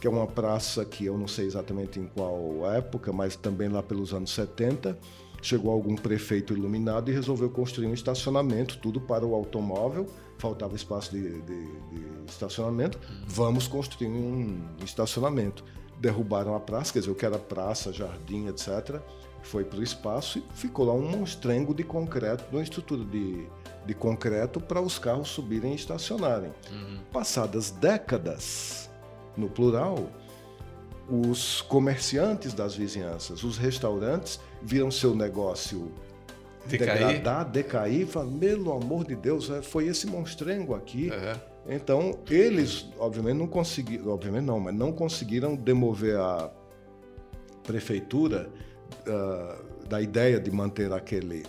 que 0.00 0.06
é 0.06 0.10
uma 0.10 0.26
praça 0.26 0.84
que 0.84 1.04
eu 1.06 1.18
não 1.18 1.26
sei 1.26 1.46
exatamente 1.46 1.98
em 1.98 2.06
qual 2.06 2.70
época, 2.72 3.12
mas 3.12 3.34
também 3.34 3.68
lá 3.68 3.82
pelos 3.82 4.14
anos 4.14 4.30
70, 4.30 4.96
chegou 5.42 5.72
algum 5.72 5.96
prefeito 5.96 6.52
iluminado 6.52 7.10
e 7.10 7.14
resolveu 7.14 7.50
construir 7.50 7.86
um 7.86 7.94
estacionamento, 7.94 8.78
tudo 8.78 9.00
para 9.00 9.26
o 9.26 9.34
automóvel, 9.34 10.06
faltava 10.38 10.74
espaço 10.74 11.10
de, 11.12 11.40
de, 11.42 11.66
de 11.66 12.06
estacionamento, 12.28 12.98
vamos 13.26 13.66
construir 13.66 14.08
um 14.08 14.60
estacionamento. 14.84 15.64
Derrubaram 15.98 16.54
a 16.54 16.60
praça, 16.60 16.92
quer 16.92 16.98
dizer, 17.00 17.10
o 17.10 17.14
que 17.14 17.24
era 17.24 17.38
praça, 17.38 17.92
jardim, 17.92 18.48
etc., 18.48 19.00
foi 19.42 19.64
para 19.64 19.78
o 19.78 19.82
espaço 19.82 20.38
e 20.38 20.44
ficou 20.54 20.86
lá 20.86 20.92
um 20.92 21.08
monstrengo 21.08 21.72
de 21.72 21.84
concreto, 21.84 22.44
uma 22.52 22.62
estrutura 22.62 23.04
de 23.04 23.46
de 23.86 23.94
concreto 23.94 24.60
para 24.60 24.80
os 24.80 24.98
carros 24.98 25.28
subirem 25.28 25.72
e 25.72 25.76
estacionarem. 25.76 26.52
Uhum. 26.70 26.98
Passadas 27.12 27.70
décadas, 27.70 28.90
no 29.36 29.48
plural, 29.48 30.10
os 31.08 31.62
comerciantes 31.62 32.52
das 32.52 32.74
vizinhanças, 32.74 33.44
os 33.44 33.56
restaurantes, 33.56 34.40
viram 34.60 34.90
seu 34.90 35.14
negócio 35.14 35.92
decair. 36.66 37.06
degradar, 37.06 37.50
decair, 37.50 38.06
falaram, 38.06 38.38
pelo 38.38 38.72
amor 38.72 39.04
de 39.04 39.16
Deus, 39.16 39.50
é, 39.50 39.62
foi 39.62 39.86
esse 39.86 40.06
monstrengo 40.06 40.74
aqui. 40.74 41.10
Uhum. 41.10 41.74
Então, 41.74 42.18
eles, 42.30 42.86
obviamente, 42.98 43.38
não 43.38 43.46
conseguiram, 43.46 44.08
obviamente 44.08 44.44
não, 44.44 44.60
mas 44.60 44.74
não 44.74 44.92
conseguiram 44.92 45.56
demover 45.56 46.16
a 46.16 46.50
prefeitura 47.64 48.48
uh, 49.02 49.86
da 49.88 50.00
ideia 50.00 50.38
de 50.38 50.50
manter 50.50 50.92
aquele 50.92 51.44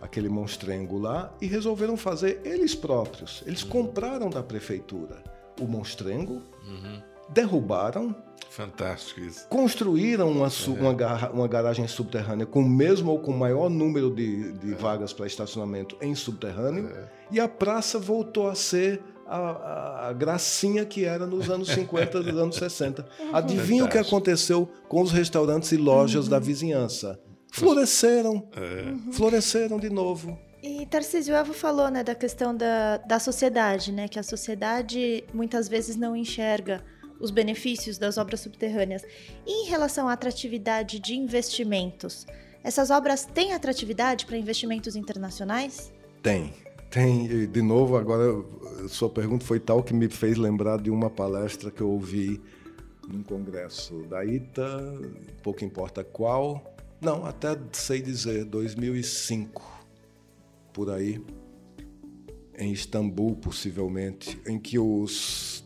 aquele 0.00 0.28
monstrengo 0.28 0.96
lá 0.96 1.34
e 1.40 1.46
resolveram 1.46 1.96
fazer 1.96 2.40
eles 2.44 2.74
próprios. 2.74 3.42
Eles 3.46 3.62
uhum. 3.62 3.70
compraram 3.70 4.30
da 4.30 4.42
prefeitura 4.42 5.22
o 5.60 5.66
monstrengo, 5.66 6.42
uhum. 6.64 7.02
Derrubaram. 7.28 8.14
Fantástico 8.50 9.20
isso. 9.20 9.46
Construíram 9.48 10.30
uma, 10.30 10.48
uma, 10.66 11.30
uma, 11.30 11.48
garagem 11.48 11.86
subterrânea 11.86 12.46
com 12.46 12.60
o 12.60 12.68
mesmo 12.68 13.10
ou 13.12 13.18
com 13.18 13.32
maior 13.32 13.68
número 13.68 14.14
de, 14.14 14.52
de 14.52 14.72
é. 14.72 14.74
vagas 14.74 15.12
para 15.12 15.26
estacionamento 15.26 15.96
em 16.00 16.14
subterrâneo 16.14 16.88
é. 16.88 17.08
e 17.30 17.40
a 17.40 17.48
praça 17.48 17.98
voltou 17.98 18.48
a 18.48 18.54
ser 18.54 19.02
a, 19.26 20.08
a, 20.08 20.12
gracinha 20.12 20.84
que 20.86 21.04
era 21.04 21.26
nos 21.26 21.50
anos 21.50 21.68
50 21.68 22.18
e 22.18 22.30
anos 22.30 22.56
60. 22.56 23.06
Uhum. 23.18 23.36
Adivinha 23.36 23.84
o 23.84 23.88
que 23.88 23.98
aconteceu 23.98 24.68
com 24.88 25.02
os 25.02 25.10
restaurantes 25.10 25.72
e 25.72 25.76
lojas 25.76 26.24
uhum. 26.24 26.30
da 26.30 26.38
vizinhança? 26.38 27.20
Floresceram, 27.52 28.48
é. 28.56 28.90
uhum. 28.90 29.12
floresceram 29.12 29.78
de 29.78 29.90
novo. 29.90 30.38
E 30.62 30.86
Tarcísio 30.86 31.34
Evo 31.34 31.52
falou 31.52 31.88
né, 31.90 32.02
da 32.02 32.14
questão 32.14 32.56
da, 32.56 32.96
da 32.98 33.18
sociedade, 33.18 33.92
né, 33.92 34.08
que 34.08 34.18
a 34.18 34.22
sociedade 34.22 35.24
muitas 35.32 35.68
vezes 35.68 35.96
não 35.96 36.16
enxerga 36.16 36.82
os 37.20 37.30
benefícios 37.30 37.98
das 37.98 38.18
obras 38.18 38.40
subterrâneas. 38.40 39.02
E 39.46 39.64
em 39.64 39.68
relação 39.68 40.08
à 40.08 40.12
atratividade 40.12 41.00
de 41.00 41.14
investimentos, 41.14 42.26
essas 42.62 42.90
obras 42.90 43.24
têm 43.24 43.52
atratividade 43.52 44.26
para 44.26 44.36
investimentos 44.36 44.96
internacionais? 44.96 45.92
Tem, 46.22 46.52
tem, 46.90 47.46
de 47.46 47.62
novo, 47.62 47.96
agora 47.96 48.44
sua 48.88 49.08
pergunta 49.08 49.44
foi 49.44 49.60
tal 49.60 49.82
que 49.82 49.94
me 49.94 50.08
fez 50.08 50.36
lembrar 50.36 50.80
de 50.80 50.90
uma 50.90 51.10
palestra 51.10 51.70
que 51.70 51.80
eu 51.80 51.90
ouvi 51.90 52.40
num 53.08 53.22
congresso 53.22 54.02
da 54.02 54.24
ITA, 54.24 55.00
pouco 55.42 55.64
importa 55.64 56.04
qual, 56.04 56.74
não, 57.00 57.24
até 57.24 57.58
sei 57.72 58.02
dizer, 58.02 58.44
2005, 58.44 59.62
por 60.72 60.90
aí, 60.90 61.24
em 62.58 62.72
Istambul, 62.72 63.36
possivelmente, 63.36 64.38
em 64.46 64.58
que 64.58 64.78
os, 64.78 65.64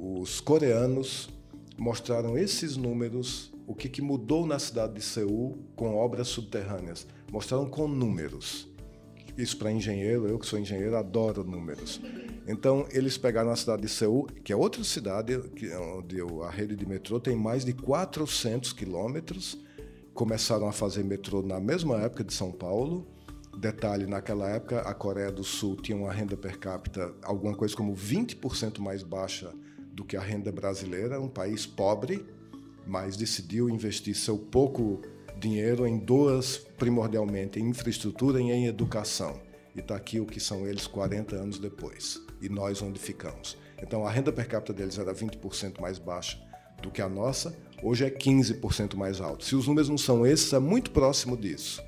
os 0.00 0.40
coreanos 0.40 1.28
mostraram 1.76 2.38
esses 2.38 2.76
números, 2.76 3.52
o 3.66 3.74
que, 3.74 3.88
que 3.88 4.00
mudou 4.00 4.46
na 4.46 4.58
cidade 4.58 4.94
de 4.94 5.02
Seul 5.02 5.58
com 5.74 5.96
obras 5.96 6.28
subterrâneas. 6.28 7.06
Mostraram 7.32 7.68
com 7.68 7.88
números. 7.88 8.68
Isso 9.36 9.56
para 9.56 9.72
engenheiro, 9.72 10.26
eu 10.28 10.38
que 10.38 10.46
sou 10.46 10.58
engenheiro, 10.58 10.96
adoro 10.96 11.42
números. 11.42 12.00
Então, 12.46 12.86
eles 12.90 13.18
pegaram 13.18 13.50
a 13.50 13.56
cidade 13.56 13.82
de 13.82 13.88
Seul, 13.88 14.26
que 14.44 14.52
é 14.52 14.56
outra 14.56 14.82
cidade 14.84 15.36
onde 15.96 16.20
a 16.44 16.50
rede 16.50 16.76
de 16.76 16.86
metrô 16.86 17.18
tem 17.18 17.36
mais 17.36 17.64
de 17.64 17.72
400 17.72 18.72
quilômetros. 18.72 19.58
Começaram 20.14 20.68
a 20.68 20.72
fazer 20.72 21.04
metrô 21.04 21.42
na 21.42 21.60
mesma 21.60 22.00
época 22.00 22.24
de 22.24 22.32
São 22.32 22.52
Paulo. 22.52 23.06
Detalhe, 23.58 24.06
naquela 24.06 24.48
época, 24.48 24.80
a 24.80 24.94
Coreia 24.94 25.32
do 25.32 25.42
Sul 25.42 25.76
tinha 25.76 25.98
uma 25.98 26.12
renda 26.12 26.36
per 26.36 26.58
capita 26.58 27.12
alguma 27.22 27.54
coisa 27.54 27.76
como 27.76 27.94
20% 27.94 28.78
mais 28.78 29.02
baixa 29.02 29.52
do 29.98 30.04
que 30.04 30.16
a 30.16 30.20
renda 30.20 30.52
brasileira, 30.52 31.20
um 31.20 31.26
país 31.26 31.66
pobre, 31.66 32.24
mas 32.86 33.16
decidiu 33.16 33.68
investir 33.68 34.14
seu 34.14 34.38
pouco 34.38 35.02
dinheiro 35.40 35.84
em 35.88 35.98
duas, 35.98 36.58
primordialmente, 36.78 37.58
em 37.58 37.68
infraestrutura 37.68 38.40
e 38.40 38.44
em 38.44 38.66
educação. 38.66 39.40
E 39.74 39.80
está 39.80 39.96
aqui 39.96 40.20
o 40.20 40.24
que 40.24 40.38
são 40.38 40.64
eles 40.68 40.86
40 40.86 41.34
anos 41.34 41.58
depois. 41.58 42.22
E 42.40 42.48
nós 42.48 42.80
onde 42.80 43.00
ficamos. 43.00 43.58
Então 43.82 44.06
a 44.06 44.10
renda 44.10 44.32
per 44.32 44.46
capita 44.46 44.72
deles 44.72 45.00
era 45.00 45.12
20% 45.12 45.80
mais 45.80 45.98
baixa 45.98 46.40
do 46.80 46.92
que 46.92 47.02
a 47.02 47.08
nossa, 47.08 47.58
hoje 47.82 48.04
é 48.04 48.10
15% 48.10 48.94
mais 48.94 49.20
alta. 49.20 49.44
Se 49.44 49.56
os 49.56 49.66
números 49.66 49.88
não 49.88 49.98
são 49.98 50.24
esses, 50.24 50.52
é 50.52 50.60
muito 50.60 50.92
próximo 50.92 51.36
disso. 51.36 51.82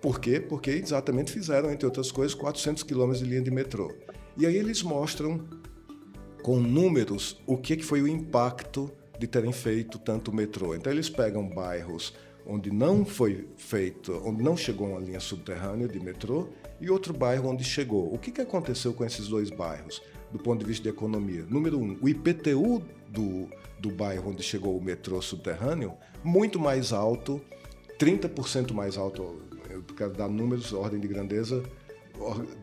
Por 0.00 0.20
quê? 0.20 0.38
Porque 0.38 0.70
exatamente 0.70 1.32
fizeram, 1.32 1.72
entre 1.72 1.84
outras 1.84 2.12
coisas, 2.12 2.32
400 2.32 2.84
quilômetros 2.84 3.24
de 3.24 3.28
linha 3.28 3.42
de 3.42 3.50
metrô. 3.50 3.92
E 4.36 4.46
aí 4.46 4.56
eles 4.56 4.84
mostram 4.84 5.63
com 6.44 6.60
números 6.60 7.40
o 7.46 7.56
que 7.56 7.82
foi 7.82 8.02
o 8.02 8.06
impacto 8.06 8.92
de 9.18 9.26
terem 9.26 9.50
feito 9.50 9.98
tanto 9.98 10.30
metrô. 10.30 10.74
Então 10.74 10.92
eles 10.92 11.08
pegam 11.08 11.48
bairros 11.48 12.12
onde 12.46 12.70
não 12.70 13.02
foi 13.02 13.48
feito, 13.56 14.20
onde 14.22 14.42
não 14.42 14.54
chegou 14.54 14.88
uma 14.88 15.00
linha 15.00 15.20
subterrânea 15.20 15.88
de 15.88 15.98
metrô, 15.98 16.50
e 16.78 16.90
outro 16.90 17.14
bairro 17.14 17.48
onde 17.48 17.64
chegou. 17.64 18.12
O 18.12 18.18
que, 18.18 18.30
que 18.30 18.42
aconteceu 18.42 18.92
com 18.92 19.06
esses 19.06 19.26
dois 19.26 19.48
bairros, 19.48 20.02
do 20.30 20.38
ponto 20.38 20.60
de 20.60 20.66
vista 20.66 20.82
de 20.82 20.90
economia? 20.90 21.46
Número 21.48 21.78
um, 21.78 21.96
o 22.02 22.06
IPTU 22.10 22.82
do, 23.08 23.48
do 23.80 23.90
bairro 23.90 24.28
onde 24.28 24.42
chegou 24.42 24.76
o 24.76 24.84
metrô 24.84 25.22
subterrâneo, 25.22 25.94
muito 26.22 26.60
mais 26.60 26.92
alto, 26.92 27.40
30% 27.98 28.74
mais 28.74 28.98
alto, 28.98 29.40
eu 29.70 29.82
quero 29.96 30.12
dar 30.12 30.28
números, 30.28 30.74
ordem 30.74 31.00
de 31.00 31.08
grandeza, 31.08 31.62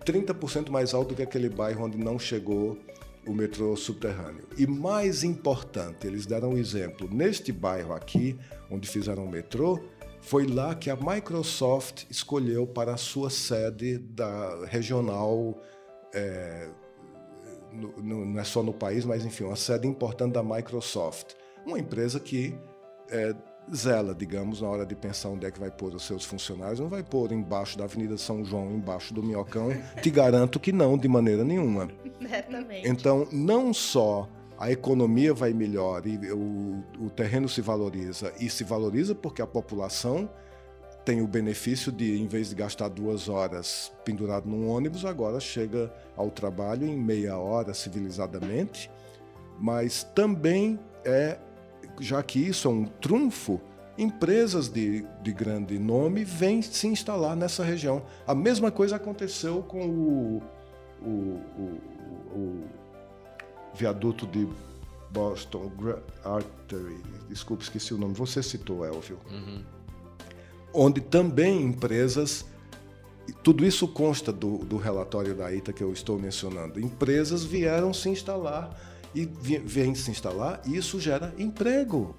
30% 0.05 0.69
mais 0.69 0.93
alto 0.93 1.09
do 1.09 1.15
que 1.15 1.23
aquele 1.23 1.49
bairro 1.49 1.85
onde 1.85 1.97
não 1.97 2.19
chegou 2.19 2.77
o 3.25 3.34
metrô 3.34 3.75
subterrâneo. 3.75 4.47
E 4.57 4.65
mais 4.65 5.23
importante, 5.23 6.07
eles 6.07 6.25
deram 6.25 6.51
um 6.51 6.57
exemplo. 6.57 7.07
Neste 7.12 7.51
bairro 7.51 7.93
aqui, 7.93 8.38
onde 8.69 8.88
fizeram 8.88 9.25
o 9.25 9.29
metrô, 9.29 9.79
foi 10.19 10.45
lá 10.45 10.75
que 10.75 10.89
a 10.89 10.95
Microsoft 10.95 12.05
escolheu 12.10 12.67
para 12.67 12.93
a 12.93 12.97
sua 12.97 13.29
sede 13.29 13.97
da 13.97 14.65
regional, 14.65 15.60
é, 16.13 16.69
no, 17.71 18.01
no, 18.01 18.25
não 18.25 18.39
é 18.39 18.43
só 18.43 18.62
no 18.62 18.73
país, 18.73 19.05
mas 19.05 19.25
enfim, 19.25 19.45
uma 19.45 19.55
sede 19.55 19.88
importante 19.88 20.34
da 20.34 20.43
Microsoft. 20.43 21.34
Uma 21.65 21.79
empresa 21.79 22.19
que 22.19 22.55
é, 23.10 23.36
zela, 23.74 24.13
digamos, 24.13 24.62
na 24.62 24.67
hora 24.67 24.86
de 24.86 24.95
pensar 24.95 25.30
onde 25.30 25.45
é 25.45 25.52
que 25.52 25.60
vai 25.60 25.71
pôr 25.71 25.93
os 25.95 26.04
seus 26.04 26.26
funcionários, 26.26 26.80
não 26.80 26.89
vai 26.89 27.04
pôr 27.04 27.32
embaixo 27.32 27.78
da 27.78 27.84
Avenida 27.84 28.17
São 28.17 28.43
João, 28.43 28.71
embaixo 28.71 29.13
do 29.13 29.24
Minhocão. 29.24 29.69
Te 30.02 30.10
garanto 30.10 30.60
que 30.60 30.71
não, 30.71 30.97
de 30.97 31.08
maneira 31.08 31.43
nenhuma. 31.43 31.89
Exatamente. 32.19 32.88
Então, 32.88 33.28
não 33.32 33.74
só 33.74 34.28
a 34.58 34.71
economia 34.71 35.34
vai 35.34 35.54
melhor 35.54 36.06
e 36.06 36.17
o, 36.32 36.84
o 37.00 37.10
terreno 37.10 37.50
se 37.50 37.62
valoriza, 37.62 38.32
e 38.39 38.50
se 38.50 38.63
valoriza 38.63 39.15
porque 39.15 39.41
a 39.41 39.47
população 39.47 40.30
tem 41.04 41.21
o 41.21 41.28
benefício 41.28 41.91
de, 41.91 42.21
em 42.21 42.28
vez 42.28 42.50
de 42.50 42.56
gastar 42.56 42.88
duas 42.88 43.28
horas 43.28 43.91
pendurado 44.06 44.47
num 44.47 44.69
ônibus, 44.69 45.04
agora 45.04 45.39
chega 45.39 45.91
ao 46.15 46.30
trabalho 46.30 46.86
em 46.86 46.95
meia 46.95 47.38
hora 47.38 47.74
civilizadamente, 47.74 48.91
mas 49.60 50.04
também 50.04 50.80
é 51.04 51.39
já 52.01 52.21
que 52.23 52.39
isso 52.39 52.67
é 52.67 52.71
um 52.71 52.85
trunfo, 52.85 53.61
empresas 53.97 54.67
de, 54.67 55.05
de 55.21 55.31
grande 55.31 55.77
nome 55.77 56.23
vêm 56.23 56.61
se 56.61 56.87
instalar 56.87 57.35
nessa 57.35 57.63
região. 57.63 58.03
A 58.25 58.33
mesma 58.33 58.71
coisa 58.71 58.95
aconteceu 58.95 59.61
com 59.61 59.87
o, 59.87 60.43
o, 61.01 61.09
o, 61.57 61.81
o 62.35 62.63
viaduto 63.75 64.25
de 64.25 64.47
Boston 65.11 65.71
Artery, 66.23 67.01
desculpe, 67.29 67.63
esqueci 67.63 67.93
o 67.93 67.97
nome, 67.97 68.13
você 68.13 68.41
citou, 68.41 68.85
Elvio. 68.85 69.19
Uhum. 69.29 69.61
Onde 70.73 71.01
também 71.01 71.61
empresas, 71.61 72.45
tudo 73.43 73.65
isso 73.65 73.87
consta 73.87 74.31
do, 74.31 74.59
do 74.59 74.77
relatório 74.77 75.35
da 75.35 75.53
ITA 75.53 75.73
que 75.73 75.83
eu 75.83 75.91
estou 75.91 76.17
mencionando, 76.17 76.79
empresas 76.79 77.43
vieram 77.43 77.93
se 77.93 78.09
instalar 78.09 78.73
e 79.13 79.26
vem 79.26 79.93
se 79.95 80.10
instalar, 80.10 80.62
e 80.65 80.78
isso 80.78 81.00
gera 81.00 81.34
emprego. 81.38 82.15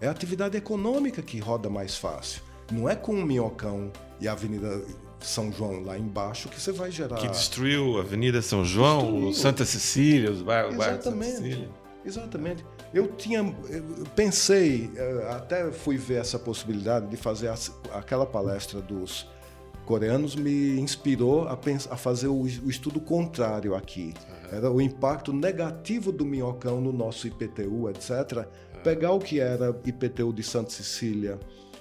É 0.00 0.08
a 0.08 0.10
atividade 0.10 0.56
econômica 0.56 1.22
que 1.22 1.38
roda 1.38 1.70
mais 1.70 1.96
fácil. 1.96 2.42
Não 2.70 2.88
é 2.88 2.96
com 2.96 3.12
o 3.12 3.24
Minhocão 3.24 3.90
e 4.20 4.28
a 4.28 4.32
Avenida 4.32 4.82
São 5.20 5.52
João 5.52 5.82
lá 5.82 5.98
embaixo 5.98 6.48
que 6.48 6.60
você 6.60 6.72
vai 6.72 6.90
gerar. 6.90 7.16
Que 7.16 7.28
destruiu 7.28 7.98
a 7.98 8.00
Avenida 8.00 8.42
São 8.42 8.64
João, 8.64 9.00
destruiu. 9.00 9.32
Santa 9.32 9.64
Cecília, 9.64 10.30
os 10.30 10.42
bairros, 10.42 10.74
Exatamente. 10.74 11.30
Santa 11.30 11.42
Cecília. 11.42 11.70
Exatamente. 12.04 12.66
Eu 12.92 13.08
tinha, 13.08 13.38
eu 13.68 14.04
pensei, 14.14 14.90
eh, 14.94 15.28
até 15.30 15.72
fui 15.72 15.96
ver 15.96 16.20
essa 16.20 16.38
possibilidade 16.38 17.06
de 17.06 17.16
fazer 17.16 17.52
aquela 17.92 18.26
palestra 18.26 18.80
dos 18.80 19.26
coreanos 19.84 20.34
me 20.34 20.78
inspirou 20.80 21.46
a, 21.48 21.56
pensar, 21.56 21.92
a 21.92 21.96
fazer 21.96 22.28
o, 22.28 22.42
o, 22.42 22.70
estudo 22.70 23.00
contrário 23.00 23.74
aqui. 23.74 24.14
Uhum. 24.28 24.56
Era 24.56 24.70
o 24.70 24.80
impacto 24.80 25.32
negativo 25.32 26.10
do 26.10 26.24
minhocão 26.24 26.80
no 26.80 26.92
nosso 26.92 27.26
IPTU, 27.26 27.88
etc. 27.90 28.10
Uhum. 28.38 28.82
Pegar 28.82 29.12
o 29.12 29.18
que 29.18 29.40
era 29.40 29.78
IPTU 29.84 30.32
de 30.32 30.42
Santa 30.42 30.70
Cecília 30.70 31.38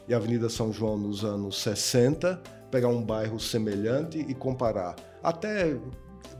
e 0.07 0.13
Avenida 0.13 0.49
São 0.49 0.71
João 0.71 0.97
nos 0.97 1.23
anos 1.23 1.61
60, 1.61 2.41
pegar 2.69 2.89
um 2.89 3.01
bairro 3.01 3.39
semelhante 3.39 4.19
e 4.19 4.33
comparar. 4.33 4.95
Até 5.21 5.77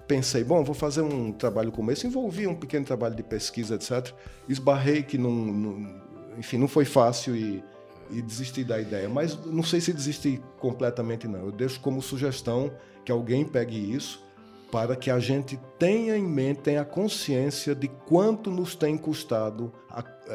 pensei, 0.07 0.43
bom, 0.43 0.63
vou 0.63 0.75
fazer 0.75 1.01
um 1.01 1.31
trabalho 1.31 1.71
como 1.71 1.91
esse, 1.91 2.05
envolvi 2.05 2.45
um 2.45 2.55
pequeno 2.55 2.85
trabalho 2.85 3.15
de 3.15 3.23
pesquisa, 3.23 3.75
etc. 3.75 4.13
Esbarrei 4.49 5.01
que 5.03 5.17
não, 5.17 5.31
não 5.31 6.01
enfim, 6.37 6.57
não 6.57 6.67
foi 6.67 6.85
fácil 6.85 7.35
e, 7.35 7.63
e 8.09 8.21
desisti 8.21 8.63
da 8.63 8.79
ideia. 8.79 9.09
Mas 9.09 9.37
não 9.45 9.63
sei 9.63 9.81
se 9.81 9.93
desisti 9.93 10.41
completamente, 10.59 11.27
não. 11.27 11.45
Eu 11.45 11.51
deixo 11.51 11.79
como 11.79 12.01
sugestão 12.01 12.71
que 13.03 13.11
alguém 13.11 13.45
pegue 13.45 13.77
isso 13.77 14.23
para 14.71 14.95
que 14.95 15.11
a 15.11 15.19
gente 15.19 15.59
tenha 15.77 16.17
em 16.17 16.23
mente, 16.23 16.61
tenha 16.61 16.83
consciência 16.83 17.75
de 17.75 17.87
quanto 17.87 18.49
nos 18.49 18.73
tem 18.73 18.97
custado 18.97 19.71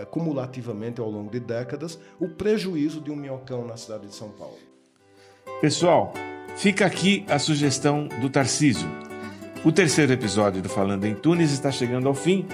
acumulativamente 0.00 1.00
ao 1.00 1.11
longo 1.11 1.28
de 1.28 1.40
décadas 1.40 1.98
o 2.20 2.28
prejuízo 2.28 3.00
de 3.00 3.11
um 3.11 3.16
minhocão 3.16 3.66
na 3.66 3.76
cidade 3.76 4.07
de 4.07 4.14
São 4.14 4.28
Paulo. 4.31 4.57
Pessoal, 5.61 6.12
fica 6.57 6.87
aqui 6.87 7.26
a 7.28 7.38
sugestão 7.40 8.07
do 8.20 8.31
Tarcísio. 8.31 8.88
O 9.64 9.72
terceiro 9.72 10.12
episódio 10.12 10.62
do 10.62 10.68
Falando 10.68 11.04
em 11.04 11.16
Tunis 11.16 11.50
está 11.50 11.72
chegando 11.72 12.07
ao 12.07 12.14
fim 12.14 12.46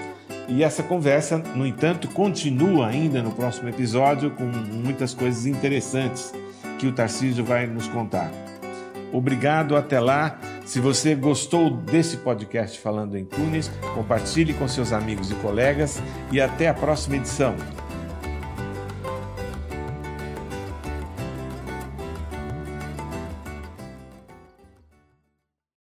e 0.49 0.63
essa 0.63 0.83
conversa, 0.83 1.39
no 1.39 1.67
entanto, 1.67 2.09
continua 2.09 2.89
ainda 2.89 3.23
no 3.23 3.33
próximo 3.33 3.69
episódio 3.69 4.31
com 4.31 4.45
muitas 4.45 5.15
coisas 5.15 5.47
interessantes 5.47 6.33
que 6.79 6.87
o 6.87 6.93
Tarcísio 6.93 7.45
vai 7.45 7.67
nos 7.67 7.89
contar. 7.89 8.31
Obrigado, 9.13 9.77
até 9.77 10.01
lá. 10.01 10.39
Se 10.65 10.81
você 10.81 11.15
gostou 11.15 11.71
desse 11.71 12.17
podcast 12.19 12.79
Falando 12.81 13.17
em 13.17 13.25
Tunis, 13.25 13.71
compartilhe 13.95 14.53
com 14.55 14.67
seus 14.67 14.93
amigos 14.93 15.31
e 15.31 15.35
colegas 15.37 16.03
e 16.33 16.41
até 16.41 16.69
a 16.69 16.75
próxima 16.75 17.17
edição. 17.17 17.55